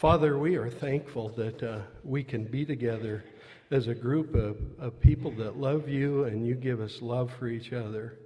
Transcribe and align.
Father, 0.00 0.38
we 0.38 0.56
are 0.56 0.70
thankful 0.70 1.28
that 1.36 1.62
uh, 1.62 1.80
we 2.02 2.24
can 2.24 2.44
be 2.44 2.64
together 2.64 3.22
as 3.70 3.86
a 3.86 3.94
group 3.94 4.34
of, 4.34 4.56
of 4.78 4.98
people 4.98 5.30
that 5.32 5.58
love 5.58 5.90
you 5.90 6.24
and 6.24 6.46
you 6.46 6.54
give 6.54 6.80
us 6.80 7.02
love 7.02 7.30
for 7.38 7.48
each 7.48 7.74
other, 7.74 8.18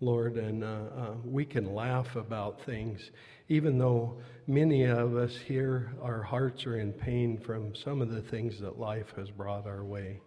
Lord, 0.00 0.34
and 0.38 0.64
uh, 0.64 0.66
uh, 0.66 1.14
we 1.24 1.44
can 1.44 1.72
laugh 1.72 2.16
about 2.16 2.60
things, 2.66 3.12
even 3.48 3.78
though 3.78 4.18
many 4.48 4.82
of 4.86 5.14
us 5.14 5.36
here, 5.46 5.92
our 6.02 6.20
hearts 6.20 6.66
are 6.66 6.80
in 6.80 6.92
pain 6.92 7.38
from 7.38 7.76
some 7.76 8.02
of 8.02 8.10
the 8.10 8.22
things 8.22 8.58
that 8.58 8.80
life 8.80 9.12
has 9.14 9.30
brought 9.30 9.68
our 9.68 9.84
way. 9.84 10.20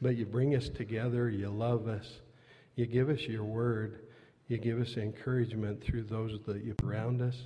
But 0.00 0.16
you 0.16 0.24
bring 0.24 0.54
us 0.54 0.70
together, 0.70 1.28
you 1.28 1.50
love 1.50 1.86
us, 1.86 2.06
you 2.76 2.86
give 2.86 3.10
us 3.10 3.20
your 3.20 3.44
word, 3.44 4.06
you 4.46 4.56
give 4.56 4.80
us 4.80 4.96
encouragement 4.96 5.84
through 5.84 6.04
those 6.04 6.38
that 6.46 6.64
you 6.64 6.74
surround 6.80 7.20
us, 7.20 7.36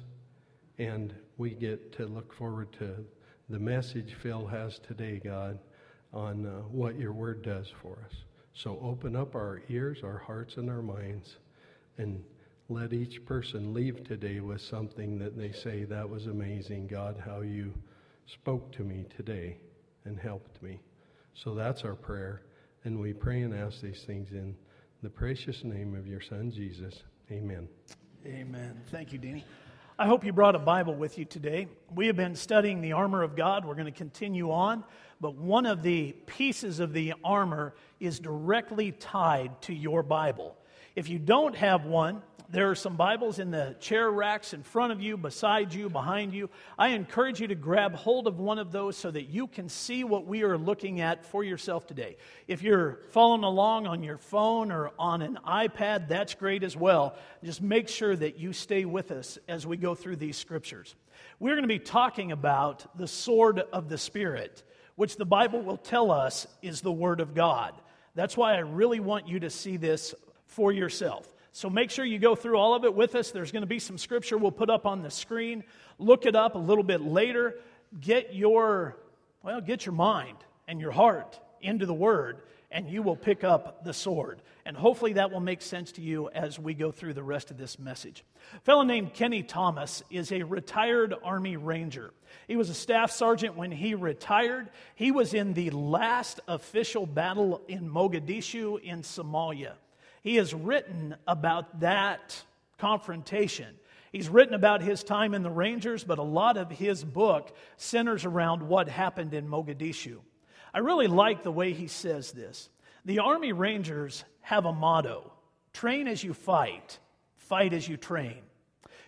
and 0.78 1.14
we 1.38 1.50
get 1.50 1.92
to 1.96 2.06
look 2.06 2.32
forward 2.32 2.72
to 2.78 3.04
the 3.48 3.58
message 3.58 4.14
Phil 4.22 4.46
has 4.46 4.78
today, 4.78 5.20
God 5.22 5.58
on 6.12 6.46
uh, 6.46 6.60
what 6.68 6.98
your 6.98 7.12
word 7.12 7.42
does 7.42 7.72
for 7.80 7.98
us. 8.04 8.16
So 8.54 8.78
open 8.82 9.16
up 9.16 9.34
our 9.34 9.62
ears, 9.68 10.00
our 10.04 10.18
hearts, 10.18 10.56
and 10.56 10.68
our 10.68 10.82
minds, 10.82 11.36
and 11.96 12.22
let 12.68 12.92
each 12.92 13.24
person 13.24 13.72
leave 13.72 14.04
today 14.04 14.40
with 14.40 14.60
something 14.60 15.18
that 15.18 15.36
they 15.36 15.52
say, 15.52 15.84
That 15.84 16.08
was 16.08 16.26
amazing, 16.26 16.86
God, 16.86 17.20
how 17.24 17.40
you 17.40 17.72
spoke 18.26 18.72
to 18.72 18.82
me 18.82 19.06
today 19.16 19.58
and 20.04 20.18
helped 20.18 20.62
me. 20.62 20.80
So 21.34 21.54
that's 21.54 21.82
our 21.82 21.94
prayer. 21.94 22.42
And 22.84 23.00
we 23.00 23.12
pray 23.12 23.42
and 23.42 23.54
ask 23.54 23.80
these 23.80 24.02
things 24.04 24.32
in 24.32 24.54
the 25.02 25.10
precious 25.10 25.64
name 25.64 25.94
of 25.94 26.06
your 26.06 26.20
Son, 26.20 26.50
Jesus. 26.50 27.02
Amen. 27.30 27.68
Amen. 28.26 28.80
Thank 28.90 29.12
you, 29.12 29.18
Danny. 29.18 29.44
I 29.98 30.06
hope 30.06 30.24
you 30.24 30.32
brought 30.32 30.54
a 30.54 30.58
Bible 30.58 30.94
with 30.94 31.18
you 31.18 31.24
today. 31.24 31.68
We 31.94 32.06
have 32.06 32.16
been 32.16 32.34
studying 32.34 32.80
the 32.80 32.92
armor 32.92 33.22
of 33.22 33.36
God. 33.36 33.64
We're 33.64 33.74
going 33.74 33.86
to 33.86 33.92
continue 33.92 34.50
on 34.50 34.84
but 35.22 35.36
one 35.36 35.66
of 35.66 35.84
the 35.84 36.16
pieces 36.26 36.80
of 36.80 36.92
the 36.92 37.14
armor 37.22 37.74
is 38.00 38.18
directly 38.18 38.90
tied 38.90 39.62
to 39.62 39.72
your 39.72 40.02
Bible. 40.02 40.56
If 40.96 41.08
you 41.08 41.20
don't 41.20 41.54
have 41.54 41.84
one, 41.84 42.22
there 42.52 42.68
are 42.68 42.74
some 42.74 42.96
Bibles 42.96 43.38
in 43.38 43.50
the 43.50 43.74
chair 43.80 44.10
racks 44.10 44.52
in 44.52 44.62
front 44.62 44.92
of 44.92 45.00
you, 45.00 45.16
beside 45.16 45.72
you, 45.72 45.88
behind 45.88 46.34
you. 46.34 46.50
I 46.78 46.88
encourage 46.88 47.40
you 47.40 47.46
to 47.46 47.54
grab 47.54 47.94
hold 47.94 48.26
of 48.26 48.38
one 48.38 48.58
of 48.58 48.70
those 48.70 48.94
so 48.94 49.10
that 49.10 49.30
you 49.30 49.46
can 49.46 49.70
see 49.70 50.04
what 50.04 50.26
we 50.26 50.42
are 50.42 50.58
looking 50.58 51.00
at 51.00 51.24
for 51.24 51.42
yourself 51.42 51.86
today. 51.86 52.18
If 52.46 52.62
you're 52.62 53.00
following 53.08 53.42
along 53.42 53.86
on 53.86 54.02
your 54.02 54.18
phone 54.18 54.70
or 54.70 54.90
on 54.98 55.22
an 55.22 55.38
iPad, 55.48 56.08
that's 56.08 56.34
great 56.34 56.62
as 56.62 56.76
well. 56.76 57.16
Just 57.42 57.62
make 57.62 57.88
sure 57.88 58.14
that 58.14 58.38
you 58.38 58.52
stay 58.52 58.84
with 58.84 59.12
us 59.12 59.38
as 59.48 59.66
we 59.66 59.78
go 59.78 59.94
through 59.94 60.16
these 60.16 60.36
scriptures. 60.36 60.94
We're 61.40 61.54
going 61.54 61.62
to 61.62 61.68
be 61.68 61.78
talking 61.78 62.32
about 62.32 62.98
the 62.98 63.08
sword 63.08 63.60
of 63.72 63.88
the 63.88 63.96
Spirit 63.98 64.62
which 64.96 65.16
the 65.16 65.24
Bible 65.24 65.62
will 65.62 65.78
tell 65.78 66.10
us 66.10 66.46
is 66.60 66.82
the 66.82 66.92
Word 66.92 67.20
of 67.20 67.34
God. 67.34 67.72
That's 68.14 68.36
why 68.36 68.56
I 68.56 68.58
really 68.58 69.00
want 69.00 69.26
you 69.26 69.40
to 69.40 69.48
see 69.48 69.78
this 69.78 70.14
for 70.44 70.70
yourself. 70.70 71.31
So 71.52 71.68
make 71.68 71.90
sure 71.90 72.04
you 72.04 72.18
go 72.18 72.34
through 72.34 72.56
all 72.56 72.74
of 72.74 72.84
it 72.84 72.94
with 72.94 73.14
us. 73.14 73.30
There's 73.30 73.52
going 73.52 73.62
to 73.62 73.66
be 73.66 73.78
some 73.78 73.98
scripture 73.98 74.38
we'll 74.38 74.50
put 74.50 74.70
up 74.70 74.86
on 74.86 75.02
the 75.02 75.10
screen. 75.10 75.64
Look 75.98 76.24
it 76.24 76.34
up 76.34 76.54
a 76.54 76.58
little 76.58 76.82
bit 76.82 77.02
later. 77.02 77.56
Get 78.00 78.34
your, 78.34 78.96
well, 79.42 79.60
get 79.60 79.84
your 79.84 79.94
mind 79.94 80.38
and 80.66 80.80
your 80.80 80.92
heart 80.92 81.38
into 81.60 81.84
the 81.84 81.94
Word, 81.94 82.40
and 82.70 82.88
you 82.88 83.02
will 83.02 83.16
pick 83.16 83.44
up 83.44 83.84
the 83.84 83.92
sword. 83.92 84.40
And 84.64 84.74
hopefully 84.74 85.12
that 85.14 85.30
will 85.30 85.40
make 85.40 85.60
sense 85.60 85.92
to 85.92 86.00
you 86.00 86.30
as 86.30 86.58
we 86.58 86.72
go 86.72 86.90
through 86.90 87.12
the 87.12 87.22
rest 87.22 87.50
of 87.50 87.58
this 87.58 87.78
message. 87.78 88.24
A 88.56 88.60
fellow 88.60 88.82
named 88.82 89.12
Keni 89.12 89.46
Thomas 89.46 90.02
is 90.10 90.32
a 90.32 90.44
retired 90.44 91.14
Army 91.22 91.58
Ranger. 91.58 92.14
He 92.48 92.56
was 92.56 92.70
a 92.70 92.74
staff 92.74 93.10
sergeant 93.10 93.56
when 93.56 93.70
he 93.70 93.94
retired. 93.94 94.70
He 94.94 95.10
was 95.10 95.34
in 95.34 95.52
the 95.52 95.68
last 95.68 96.40
official 96.48 97.04
battle 97.04 97.60
in 97.68 97.90
Mogadishu 97.90 98.80
in 98.80 99.02
Somalia. 99.02 99.72
He 100.22 100.36
has 100.36 100.54
written 100.54 101.16
about 101.26 101.80
that 101.80 102.42
confrontation. 102.78 103.74
He's 104.12 104.28
written 104.28 104.54
about 104.54 104.82
his 104.82 105.02
time 105.02 105.34
in 105.34 105.42
the 105.42 105.50
Rangers, 105.50 106.04
but 106.04 106.18
a 106.18 106.22
lot 106.22 106.56
of 106.56 106.70
his 106.70 107.04
book 107.04 107.54
centers 107.76 108.24
around 108.24 108.62
what 108.62 108.88
happened 108.88 109.34
in 109.34 109.48
Mogadishu. 109.48 110.18
I 110.74 110.78
really 110.78 111.06
like 111.06 111.42
the 111.42 111.52
way 111.52 111.72
he 111.72 111.86
says 111.86 112.32
this. 112.32 112.68
The 113.04 113.18
Army 113.18 113.52
Rangers 113.52 114.24
have 114.42 114.64
a 114.64 114.72
motto 114.72 115.32
train 115.72 116.06
as 116.06 116.22
you 116.22 116.34
fight, 116.34 116.98
fight 117.36 117.72
as 117.72 117.88
you 117.88 117.96
train. 117.96 118.42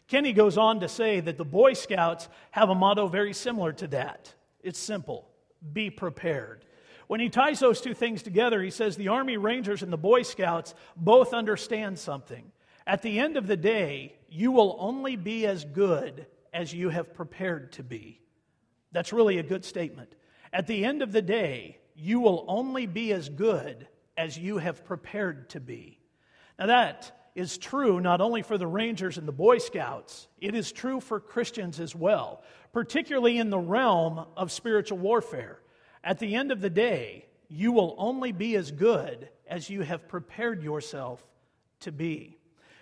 Keni 0.09 0.35
goes 0.35 0.59
on 0.59 0.81
to 0.81 0.89
say 0.89 1.21
that 1.21 1.39
the 1.39 1.45
Boy 1.45 1.75
Scouts 1.75 2.29
have 2.51 2.71
a 2.71 2.75
motto 2.75 3.07
very 3.07 3.33
similar 3.33 3.73
to 3.75 3.87
that. 3.89 4.35
It's 4.63 4.79
simple 4.79 5.29
be 5.73 5.89
prepared. 5.91 6.65
When 7.07 7.21
he 7.21 7.29
ties 7.29 7.61
those 7.61 7.81
two 7.81 7.95
things 7.95 8.23
together, 8.23 8.63
he 8.63 8.71
says 8.71 8.97
the 8.97 9.09
Army 9.09 9.37
Rangers 9.37 9.83
and 9.83 9.93
the 9.93 9.99
Boy 9.99 10.23
Scouts 10.23 10.75
both 10.97 11.35
understand 11.35 11.99
something. 11.99 12.51
At 12.87 13.03
the 13.03 13.19
end 13.19 13.37
of 13.37 13.47
the 13.47 13.57
day, 13.57 14.17
you 14.29 14.53
will 14.53 14.77
only 14.79 15.17
be 15.17 15.47
as 15.47 15.65
good 15.65 16.27
as 16.53 16.73
you 16.73 16.89
have 16.89 17.15
prepared 17.15 17.73
to 17.73 17.83
be. 17.83 18.21
That's 18.93 19.13
really 19.13 19.39
a 19.39 19.43
good 19.43 19.65
statement. 19.65 20.15
At 20.53 20.67
the 20.67 20.85
end 20.85 21.03
of 21.03 21.13
the 21.13 21.23
day, 21.23 21.79
you 21.97 22.21
will 22.21 22.45
only 22.49 22.87
be 22.87 23.13
as 23.13 23.29
good 23.29 23.89
as 24.17 24.39
you 24.39 24.59
have 24.59 24.85
prepared 24.85 25.51
to 25.51 25.61
be. 25.61 25.99
Now, 26.59 26.67
that 26.67 27.31
is 27.35 27.59
true 27.59 28.01
not 28.01 28.21
only 28.21 28.43
for 28.43 28.57
the 28.57 28.67
Rangers 28.67 29.19
and 29.19 29.27
the 29.27 29.33
Boy 29.33 29.59
Scouts, 29.59 30.29
it 30.41 30.55
is 30.55 30.71
true 30.71 31.01
for 31.01 31.19
Christians 31.19 31.81
as 31.81 31.95
well, 31.95 32.43
particularly 32.73 33.39
in 33.39 33.51
the 33.51 33.59
realm 33.59 34.25
of 34.37 34.53
spiritual 34.53 34.99
warfare. 34.99 35.59
At 36.05 36.19
the 36.19 36.35
end 36.35 36.53
of 36.53 36.61
the 36.61 36.71
day, 36.71 37.25
you 37.49 37.73
will 37.73 37.95
only 37.97 38.31
be 38.31 38.57
as 38.57 38.71
good 38.71 39.29
as 39.49 39.71
you 39.71 39.81
have 39.83 40.07
prepared 40.07 40.63
yourself 40.63 41.25
to 41.81 41.91
be. 41.93 42.39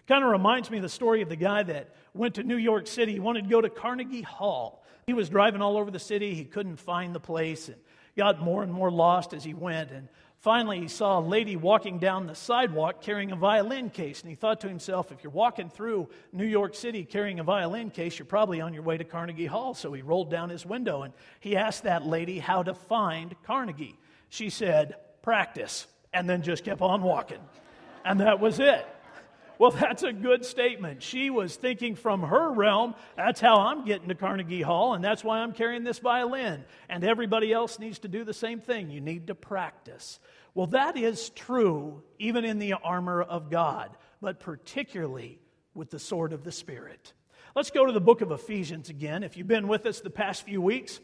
Kind 0.09 0.25
of 0.25 0.31
reminds 0.31 0.71
me 0.71 0.79
of 0.79 0.83
the 0.83 0.89
story 0.89 1.23
of 1.23 1.29
the 1.29 1.37
guy 1.37 1.63
that 1.63 1.95
went 2.15 2.35
to 2.35 2.43
New 2.43 2.57
York 2.57 2.89
City. 2.89 3.13
He 3.13 3.21
wanted 3.21 3.45
to 3.45 3.51
go 3.51 3.61
to 3.61 3.71
Carnegie 3.71 4.23
Hall. 4.23 4.85
He 5.07 5.13
was 5.13 5.29
driving 5.29 5.63
all 5.63 5.77
over 5.77 5.91
the 5.91 6.01
city. 6.01 6.35
He 6.35 6.45
couldn't 6.45 6.77
find 6.77 7.15
the 7.15 7.21
place 7.21 7.69
and 7.69 7.77
got 8.17 8.43
more 8.43 8.65
and 8.65 8.73
more 8.73 8.91
lost 8.91 9.33
as 9.33 9.45
he 9.45 9.55
went. 9.55 9.93
And 9.93 10.09
Finally, 10.43 10.81
he 10.81 10.89
saw 10.89 11.21
a 11.21 11.23
lady 11.23 11.55
walking 11.55 12.01
down 12.01 12.27
the 12.27 12.35
sidewalk 12.35 13.01
carrying 13.01 13.31
a 13.31 13.37
violin 13.37 13.89
case, 13.89 14.23
and 14.23 14.29
he 14.29 14.35
thought 14.35 14.61
to 14.61 14.69
himself, 14.69 15.13
if 15.13 15.23
you're 15.23 15.31
walking 15.31 15.71
through 15.71 16.09
New 16.33 16.45
York 16.45 16.75
City 16.75 17.05
carrying 17.05 17.39
a 17.39 17.45
violin 17.45 17.91
case, 17.91 18.19
you're 18.19 18.27
probably 18.27 18.61
on 18.61 18.75
your 18.75 18.83
way 18.83 18.97
to 18.97 19.05
Carnegie 19.05 19.47
Hall. 19.47 19.73
So 19.73 19.93
he 19.93 20.03
rolled 20.03 20.33
down 20.33 20.51
his 20.51 20.67
window 20.67 21.03
and 21.03 21.15
he 21.39 21.57
asked 21.57 21.85
that 21.85 22.05
lady 22.05 22.41
how 22.41 22.65
to 22.65 22.75
find 22.75 23.37
Carnegie. 23.45 23.97
She 24.31 24.51
said, 24.51 24.97
practice, 25.23 25.87
and 26.13 26.29
then 26.29 26.43
just 26.43 26.65
kept 26.65 26.81
on 26.81 27.05
walking. 27.05 27.39
And 28.05 28.19
that 28.19 28.41
was 28.41 28.59
it. 28.59 28.85
Well, 29.63 29.71
that's 29.81 30.03
a 30.03 30.13
good 30.13 30.45
statement. 30.45 31.05
She 31.05 31.31
was 31.31 31.55
thinking 31.55 31.95
from 31.95 32.23
her 32.23 32.51
realm, 32.51 32.97
that's 33.17 33.41
how 33.41 33.61
I'm 33.61 33.85
getting 33.85 34.09
to 34.09 34.17
Carnegie 34.17 34.61
Hall, 34.61 34.95
and 34.95 35.05
that's 35.05 35.23
why 35.23 35.39
I'm 35.39 35.53
carrying 35.53 35.85
this 35.85 36.01
violin. 36.01 36.65
And 36.89 37.05
everybody 37.05 37.53
else 37.53 37.79
needs 37.79 38.01
to 38.01 38.09
do 38.09 38.25
the 38.25 38.35
same 38.35 38.59
thing. 38.59 38.91
You 38.91 39.01
need 39.01 39.29
to 39.29 39.37
practice. 39.37 40.19
Well, 40.53 40.67
that 40.69 40.97
is 40.97 41.31
true 41.31 42.03
even 42.19 42.45
in 42.45 42.59
the 42.59 42.73
armor 42.73 43.23
of 43.23 43.51
God, 43.51 43.97
but 44.21 44.41
particularly 44.41 45.39
with 45.75 45.91
the 45.91 46.01
sword 46.01 46.33
of 46.33 46.43
the 46.43 46.51
Spirit. 46.51 47.13
Let's 47.55 47.71
go 47.71 47.87
to 47.87 47.93
the 47.93 48.01
book 48.01 48.21
of 48.21 48.33
Ephesians 48.33 48.89
again. 48.89 49.23
If 49.23 49.37
you've 49.37 49.47
been 49.47 49.69
with 49.69 49.87
us 49.87 50.01
the 50.01 50.11
past 50.11 50.43
few 50.43 50.61
weeks, 50.61 50.99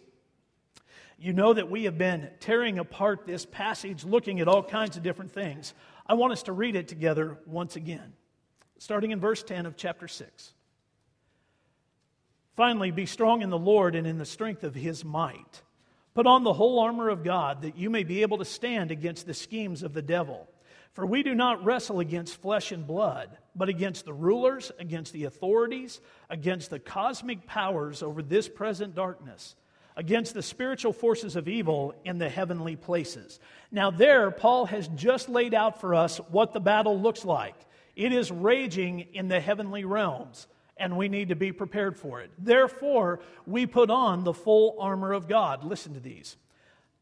you 1.17 1.33
know 1.33 1.53
that 1.53 1.71
we 1.71 1.85
have 1.85 1.97
been 1.97 2.29
tearing 2.41 2.81
apart 2.81 3.25
this 3.25 3.47
passage, 3.47 4.05
looking 4.05 4.41
at 4.41 4.49
all 4.49 4.65
kinds 4.65 4.97
of 4.97 5.05
different 5.05 5.31
things. 5.31 5.75
I 6.09 6.15
want 6.15 6.33
us 6.33 6.43
to 6.45 6.53
read 6.53 6.75
it 6.75 6.89
together 6.89 7.39
once 7.47 7.77
again, 7.77 8.15
starting 8.79 9.11
in 9.11 9.21
verse 9.21 9.43
10 9.43 9.67
of 9.67 9.77
chapter 9.77 10.09
6. 10.09 10.53
Finally, 12.57 12.91
be 12.91 13.07
strong 13.07 13.43
in 13.43 13.51
the 13.51 13.59
Lord 13.59 13.95
and 13.95 14.07
in 14.07 14.19
the 14.19 14.25
strength 14.25 14.65
of 14.65 14.75
his 14.75 15.05
might. 15.05 15.63
Put 16.15 16.27
on 16.27 16.43
the 16.43 16.53
whole 16.53 16.81
armor 16.81 17.09
of 17.09 17.23
God 17.23 17.63
that 17.63 17.77
you 17.77 17.91
may 17.91 18.03
be 18.03 18.23
able 18.23 18.39
to 18.39 18.45
stand 18.45 18.91
against 18.91 19.27
the 19.27 19.35
schemes 19.35 19.85
of 19.85 19.95
the 19.95 20.03
devil. 20.03 20.49
For 20.93 21.07
we 21.07 21.23
do 21.23 21.37
not 21.37 21.65
wrestle 21.65 22.01
against 22.01 22.43
flesh 22.43 22.73
and 22.73 22.85
blood, 22.85 23.39
but 23.55 23.69
against 23.69 24.05
the 24.05 24.13
rulers, 24.13 24.73
against 24.81 25.13
the 25.13 25.27
authorities, 25.27 26.01
against 26.29 26.71
the 26.71 26.81
cosmic 26.81 27.47
powers 27.47 28.03
over 28.03 28.21
this 28.21 28.49
present 28.49 28.97
darkness, 28.97 29.55
against 29.95 30.35
the 30.35 30.43
spiritual 30.43 30.93
forces 30.93 31.37
of 31.37 31.47
evil 31.47 31.95
in 32.05 32.19
the 32.19 32.29
heavenly 32.29 32.75
places. 32.75 33.39
Now, 33.71 33.93
there, 33.93 34.33
Paul 34.33 34.67
has 34.67 34.89
just 34.89 35.29
laid 35.29 35.55
out 35.55 35.81
for 35.81 35.95
us 35.95 36.19
what 36.31 36.53
the 36.53 36.59
battle 36.59 37.01
looks 37.01 37.25
like. 37.25 37.55
It 37.99 38.13
is 38.13 38.31
raging 38.31 39.01
in 39.13 39.29
the 39.29 39.41
heavenly 39.41 39.85
realms 39.85 40.47
and 40.79 40.97
we 40.97 41.09
need 41.09 41.31
to 41.31 41.37
be 41.37 41.53
prepared 41.53 41.97
for 41.97 42.21
it. 42.21 42.31
Therefore, 42.39 43.21
we 43.47 43.67
put 43.67 43.91
on 43.91 44.25
the 44.25 44.33
full 44.33 44.77
armor 44.79 45.13
of 45.13 45.29
God. 45.29 45.65
Listen 45.65 45.95
to 45.95 46.01
these. 46.01 46.37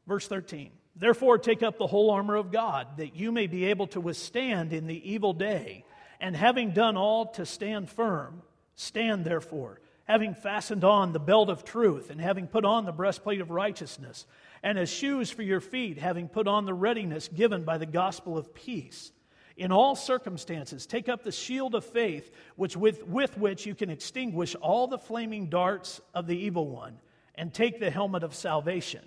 Verse 0.06 0.26
13. 0.26 0.70
Therefore, 0.96 1.36
take 1.36 1.62
up 1.62 1.76
the 1.76 1.86
whole 1.86 2.10
armor 2.10 2.36
of 2.36 2.50
God, 2.50 2.96
that 2.96 3.14
you 3.14 3.30
may 3.30 3.46
be 3.46 3.66
able 3.66 3.86
to 3.88 4.00
withstand 4.00 4.72
in 4.72 4.86
the 4.86 5.10
evil 5.12 5.34
day, 5.34 5.84
and 6.20 6.34
having 6.34 6.70
done 6.70 6.96
all 6.96 7.26
to 7.32 7.44
stand 7.44 7.90
firm, 7.90 8.40
stand 8.76 9.26
therefore, 9.26 9.78
having 10.04 10.34
fastened 10.34 10.84
on 10.84 11.12
the 11.12 11.20
belt 11.20 11.50
of 11.50 11.64
truth, 11.64 12.08
and 12.08 12.18
having 12.18 12.46
put 12.46 12.64
on 12.64 12.86
the 12.86 12.92
breastplate 12.92 13.42
of 13.42 13.50
righteousness, 13.50 14.24
and 14.62 14.78
as 14.78 14.88
shoes 14.88 15.30
for 15.30 15.42
your 15.42 15.60
feet, 15.60 15.98
having 15.98 16.28
put 16.28 16.48
on 16.48 16.64
the 16.64 16.72
readiness 16.72 17.28
given 17.28 17.64
by 17.64 17.76
the 17.76 17.84
gospel 17.84 18.38
of 18.38 18.54
peace. 18.54 19.12
In 19.56 19.72
all 19.72 19.96
circumstances, 19.96 20.86
take 20.86 21.08
up 21.08 21.22
the 21.22 21.32
shield 21.32 21.74
of 21.74 21.84
faith, 21.84 22.30
which 22.56 22.76
with, 22.76 23.06
with 23.06 23.38
which 23.38 23.64
you 23.64 23.74
can 23.74 23.88
extinguish 23.88 24.54
all 24.56 24.86
the 24.86 24.98
flaming 24.98 25.48
darts 25.48 26.00
of 26.14 26.26
the 26.26 26.36
evil 26.36 26.68
one, 26.68 26.98
and 27.34 27.52
take 27.52 27.80
the 27.80 27.90
helmet 27.90 28.22
of 28.22 28.34
salvation. 28.34 29.00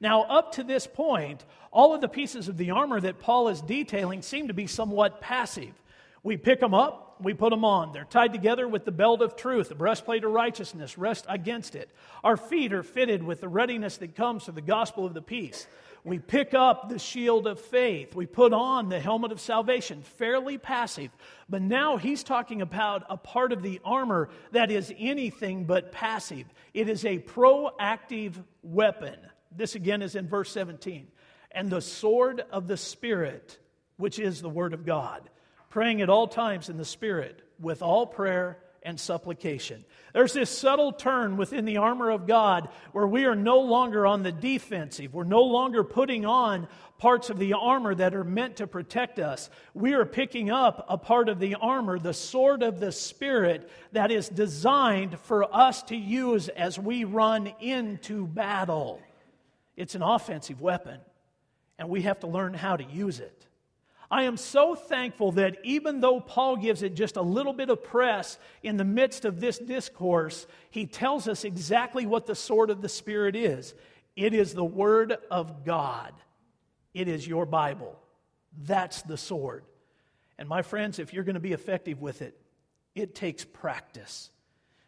Now, 0.00 0.22
up 0.24 0.52
to 0.52 0.62
this 0.62 0.86
point, 0.86 1.44
all 1.70 1.94
of 1.94 2.00
the 2.00 2.08
pieces 2.08 2.48
of 2.48 2.56
the 2.56 2.72
armor 2.72 3.00
that 3.00 3.18
Paul 3.18 3.48
is 3.48 3.62
detailing 3.62 4.22
seem 4.22 4.48
to 4.48 4.54
be 4.54 4.66
somewhat 4.66 5.20
passive. 5.20 5.72
We 6.22 6.36
pick 6.36 6.60
them 6.60 6.74
up, 6.74 7.16
we 7.20 7.34
put 7.34 7.50
them 7.50 7.64
on. 7.64 7.92
They're 7.92 8.04
tied 8.04 8.32
together 8.32 8.66
with 8.66 8.84
the 8.84 8.92
belt 8.92 9.22
of 9.22 9.36
truth, 9.36 9.68
the 9.68 9.74
breastplate 9.74 10.24
of 10.24 10.32
righteousness, 10.32 10.98
rest 10.98 11.26
against 11.28 11.74
it. 11.74 11.90
Our 12.22 12.36
feet 12.36 12.72
are 12.72 12.82
fitted 12.82 13.22
with 13.22 13.40
the 13.40 13.48
readiness 13.48 13.98
that 13.98 14.16
comes 14.16 14.44
through 14.44 14.54
the 14.54 14.62
gospel 14.62 15.06
of 15.06 15.14
the 15.14 15.22
peace. 15.22 15.66
We 16.04 16.18
pick 16.18 16.52
up 16.52 16.90
the 16.90 16.98
shield 16.98 17.46
of 17.46 17.58
faith. 17.58 18.14
We 18.14 18.26
put 18.26 18.52
on 18.52 18.90
the 18.90 19.00
helmet 19.00 19.32
of 19.32 19.40
salvation, 19.40 20.02
fairly 20.02 20.58
passive. 20.58 21.10
But 21.48 21.62
now 21.62 21.96
he's 21.96 22.22
talking 22.22 22.60
about 22.60 23.04
a 23.08 23.16
part 23.16 23.52
of 23.52 23.62
the 23.62 23.80
armor 23.86 24.28
that 24.52 24.70
is 24.70 24.92
anything 24.98 25.64
but 25.64 25.92
passive. 25.92 26.44
It 26.74 26.90
is 26.90 27.06
a 27.06 27.20
proactive 27.20 28.34
weapon. 28.62 29.16
This 29.56 29.76
again 29.76 30.02
is 30.02 30.14
in 30.14 30.28
verse 30.28 30.50
17. 30.50 31.08
And 31.50 31.70
the 31.70 31.80
sword 31.80 32.44
of 32.52 32.66
the 32.66 32.76
Spirit, 32.76 33.58
which 33.96 34.18
is 34.18 34.42
the 34.42 34.50
Word 34.50 34.74
of 34.74 34.84
God, 34.84 35.30
praying 35.70 36.02
at 36.02 36.10
all 36.10 36.28
times 36.28 36.68
in 36.68 36.76
the 36.76 36.84
Spirit 36.84 37.40
with 37.58 37.80
all 37.80 38.06
prayer 38.06 38.58
and 38.84 39.00
supplication. 39.00 39.84
There's 40.12 40.34
this 40.34 40.50
subtle 40.50 40.92
turn 40.92 41.36
within 41.36 41.64
the 41.64 41.78
armor 41.78 42.10
of 42.10 42.26
God 42.26 42.68
where 42.92 43.06
we 43.06 43.24
are 43.24 43.34
no 43.34 43.60
longer 43.60 44.06
on 44.06 44.22
the 44.22 44.30
defensive. 44.30 45.14
We're 45.14 45.24
no 45.24 45.42
longer 45.42 45.82
putting 45.82 46.26
on 46.26 46.68
parts 46.98 47.30
of 47.30 47.38
the 47.38 47.54
armor 47.54 47.94
that 47.94 48.14
are 48.14 48.24
meant 48.24 48.56
to 48.56 48.66
protect 48.66 49.18
us. 49.18 49.50
We 49.72 49.94
are 49.94 50.04
picking 50.04 50.50
up 50.50 50.84
a 50.88 50.98
part 50.98 51.28
of 51.28 51.38
the 51.40 51.56
armor, 51.56 51.98
the 51.98 52.14
sword 52.14 52.62
of 52.62 52.78
the 52.78 52.92
Spirit, 52.92 53.70
that 53.92 54.10
is 54.10 54.28
designed 54.28 55.18
for 55.20 55.44
us 55.54 55.82
to 55.84 55.96
use 55.96 56.48
as 56.48 56.78
we 56.78 57.04
run 57.04 57.52
into 57.60 58.26
battle. 58.26 59.00
It's 59.76 59.94
an 59.94 60.02
offensive 60.02 60.60
weapon, 60.60 61.00
and 61.78 61.88
we 61.88 62.02
have 62.02 62.20
to 62.20 62.26
learn 62.26 62.54
how 62.54 62.76
to 62.76 62.84
use 62.84 63.18
it. 63.18 63.43
I 64.14 64.22
am 64.22 64.36
so 64.36 64.76
thankful 64.76 65.32
that 65.32 65.56
even 65.64 65.98
though 65.98 66.20
Paul 66.20 66.54
gives 66.54 66.84
it 66.84 66.94
just 66.94 67.16
a 67.16 67.20
little 67.20 67.52
bit 67.52 67.68
of 67.68 67.82
press 67.82 68.38
in 68.62 68.76
the 68.76 68.84
midst 68.84 69.24
of 69.24 69.40
this 69.40 69.58
discourse, 69.58 70.46
he 70.70 70.86
tells 70.86 71.26
us 71.26 71.42
exactly 71.42 72.06
what 72.06 72.24
the 72.24 72.36
sword 72.36 72.70
of 72.70 72.80
the 72.80 72.88
Spirit 72.88 73.34
is 73.34 73.74
it 74.14 74.32
is 74.32 74.54
the 74.54 74.64
Word 74.64 75.16
of 75.32 75.64
God, 75.64 76.12
it 76.94 77.08
is 77.08 77.26
your 77.26 77.44
Bible. 77.44 77.98
That's 78.56 79.02
the 79.02 79.16
sword. 79.16 79.64
And 80.38 80.48
my 80.48 80.62
friends, 80.62 81.00
if 81.00 81.12
you're 81.12 81.24
going 81.24 81.34
to 81.34 81.40
be 81.40 81.52
effective 81.52 82.00
with 82.00 82.22
it, 82.22 82.40
it 82.94 83.16
takes 83.16 83.44
practice. 83.44 84.30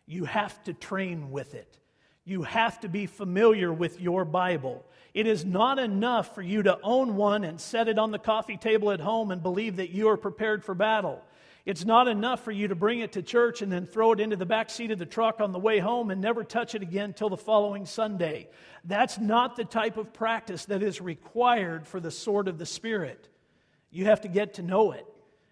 You 0.07 0.27
have 0.27 0.63
to 0.65 0.73
train 0.73 1.33
with 1.33 1.57
it. 1.57 1.81
You 2.25 2.45
have 2.45 2.79
to 2.83 2.89
be 2.89 3.07
familiar 3.07 3.73
with 3.73 4.01
your 4.01 4.25
Bible. 4.25 4.87
It 5.17 5.27
is 5.27 5.47
not 5.47 5.79
enough 5.79 6.35
for 6.35 6.43
you 6.43 6.63
to 6.65 6.79
own 6.83 7.17
one 7.17 7.43
and 7.43 7.59
set 7.59 7.89
it 7.89 7.99
on 7.99 8.11
the 8.11 8.19
coffee 8.19 8.59
table 8.59 8.91
at 8.91 9.01
home 9.01 9.31
and 9.31 9.43
believe 9.43 9.77
that 9.77 9.89
you 9.89 10.11
are 10.11 10.19
prepared 10.19 10.63
for 10.63 10.75
battle. 10.75 11.25
It's 11.65 11.87
not 11.87 12.07
enough 12.07 12.45
for 12.45 12.53
you 12.53 12.69
to 12.69 12.75
bring 12.75 13.01
it 13.01 13.13
to 13.13 13.23
church 13.23 13.63
and 13.63 13.73
then 13.73 13.87
throw 13.87 14.13
it 14.13 14.21
into 14.21 14.37
the 14.37 14.45
back 14.45 14.69
seat 14.69 14.91
of 14.91 14.99
the 14.99 15.07
truck 15.07 15.41
on 15.41 15.53
the 15.53 15.59
way 15.59 15.79
home 15.79 16.11
and 16.11 16.21
never 16.21 16.45
touch 16.45 16.75
it 16.75 16.83
again 16.83 17.15
till 17.15 17.31
the 17.31 17.39
following 17.39 17.87
Sunday. 17.87 18.51
That's 18.85 19.17
not 19.17 19.57
the 19.57 19.65
type 19.65 19.97
of 19.97 20.13
practice 20.13 20.67
that 20.67 20.83
is 20.83 21.01
required 21.01 21.89
for 21.89 21.99
the 21.99 22.11
sword 22.11 22.47
of 22.47 22.59
the 22.59 22.67
Spirit. 22.67 23.27
You 23.91 24.05
have 24.05 24.21
to 24.21 24.29
get 24.29 24.53
to 24.55 24.63
know 24.63 24.93
it, 24.93 25.07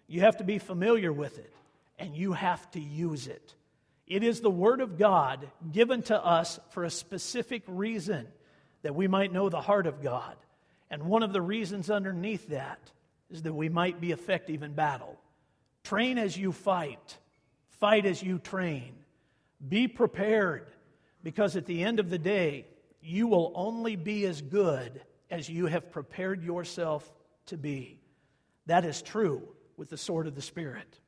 you 0.05 0.21
have 0.21 0.37
to 0.37 0.43
be 0.43 0.59
familiar 0.59 1.11
with 1.11 1.39
it, 1.39 1.51
and 1.97 2.15
you 2.15 2.33
have 2.33 2.69
to 2.73 2.79
use 2.79 3.25
it. 3.25 3.55
It 4.05 4.21
is 4.21 4.41
the 4.41 4.51
Word 4.51 4.79
of 4.79 4.99
God 4.99 5.49
given 5.71 6.03
to 6.03 6.23
us 6.23 6.59
for 6.69 6.83
a 6.83 6.91
specific 6.91 7.63
reason 7.65 8.27
that 8.85 8.93
we 8.93 9.07
might 9.07 9.33
know 9.33 9.49
the 9.49 9.59
heart 9.59 9.87
of 9.87 10.03
God. 10.03 10.35
And 10.91 11.05
one 11.05 11.23
of 11.23 11.33
the 11.33 11.41
reasons 11.41 11.89
underneath 11.89 12.49
that 12.49 12.79
is 13.31 13.41
that 13.41 13.53
we 13.53 13.67
might 13.67 13.99
be 13.99 14.11
effective 14.11 14.61
in 14.61 14.73
battle. 14.73 15.19
Train 15.83 16.19
as 16.19 16.37
you 16.37 16.51
fight, 16.51 17.17
fight 17.79 18.05
as 18.05 18.21
you 18.21 18.37
train. 18.37 18.93
Be 19.67 19.87
prepared, 19.87 20.67
because 21.23 21.55
at 21.55 21.65
the 21.65 21.81
end 21.83 21.99
of 21.99 22.11
the 22.11 22.19
day, 22.19 22.67
you 23.01 23.25
will 23.25 23.51
only 23.55 23.95
be 23.95 24.23
as 24.27 24.43
good 24.43 25.01
as 25.31 25.49
you 25.49 25.65
have 25.65 25.91
prepared 25.91 26.43
yourself 26.43 27.11
to 27.47 27.57
be. 27.57 27.99
That 28.67 28.85
is 28.85 29.01
true 29.01 29.41
with 29.77 29.89
the 29.89 29.97
sword 29.97 30.27
of 30.27 30.35
the 30.35 30.43
Spirit. 30.43 30.99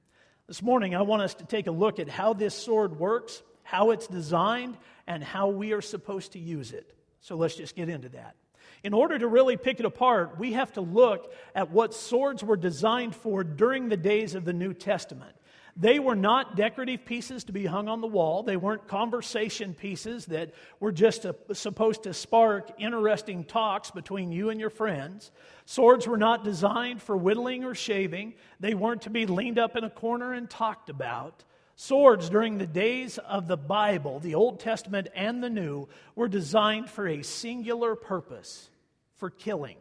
This 0.48 0.64
morning, 0.64 0.96
I 0.96 1.04
want 1.04 1.22
us 1.22 1.36
to 1.36 1.46
take 1.46 1.68
a 1.68 1.72
look 1.72 2.00
at 2.00 2.10
how 2.10 2.34
this 2.34 2.56
sword 2.56 2.98
works, 2.98 3.44
how 3.62 3.92
it's 3.92 4.08
designed, 4.08 4.78
and 5.06 5.24
how 5.24 5.50
we 5.50 5.74
are 5.74 5.82
supposed 5.82 6.32
to 6.32 6.40
use 6.40 6.72
it. 6.72 6.96
So 7.22 7.36
let's 7.36 7.56
just 7.56 7.76
get 7.76 7.90
into 7.90 8.10
that. 8.10 8.36
In 8.84 8.94
order 8.94 9.18
to 9.18 9.28
really 9.28 9.58
pick 9.58 9.80
it 9.80 9.86
apart, 9.86 10.38
we 10.38 10.54
have 10.54 10.74
to 10.74 10.82
look 10.82 11.34
at 11.56 11.72
what 11.72 11.94
swords 11.94 12.44
were 12.44 12.58
designed 12.58 13.16
for 13.16 13.44
during 13.44 13.90
the 13.90 13.98
days 13.98 14.36
of 14.36 14.46
the 14.46 14.54
New 14.54 14.74
Testament. 14.74 15.36
They 15.80 16.00
were 16.00 16.16
not 16.16 16.56
decorative 16.56 17.06
pieces 17.06 17.44
to 17.46 17.52
be 17.52 17.68
hung 17.68 17.88
on 17.88 18.02
the 18.02 18.08
wall. 18.08 18.42
They 18.42 18.58
weren't 18.58 18.88
conversation 18.88 19.76
pieces 19.76 20.26
that 20.28 20.54
were 20.80 20.92
just 20.92 21.26
a, 21.26 21.36
supposed 21.54 22.04
to 22.04 22.16
spark 22.16 22.72
interesting 22.80 23.44
talks 23.44 23.92
between 23.92 24.32
you 24.32 24.50
and 24.50 24.60
your 24.60 24.72
friends. 24.72 25.32
Swords 25.66 26.08
were 26.08 26.18
not 26.18 26.44
designed 26.44 27.04
for 27.04 27.16
whittling 27.16 27.64
or 27.64 27.76
shaving. 27.76 28.34
They 28.60 28.74
weren't 28.74 29.04
to 29.04 29.12
be 29.12 29.28
leaned 29.28 29.60
up 29.60 29.76
in 29.76 29.84
a 29.84 29.90
corner 29.90 30.34
and 30.34 30.50
talked 30.50 30.90
about. 30.90 31.44
Swords 31.80 32.32
during 32.32 32.58
the 32.58 32.66
days 32.66 33.20
of 33.20 33.48
the 33.48 33.56
Bible, 33.56 34.20
the 34.20 34.34
Old 34.34 34.60
Testament 34.60 35.10
and 35.14 35.44
the 35.44 35.50
New, 35.50 35.88
were 36.16 36.28
designed 36.28 36.90
for 36.90 37.08
a 37.08 37.22
singular 37.22 37.96
purpose 37.96 38.72
for 39.18 39.30
killing. 39.30 39.78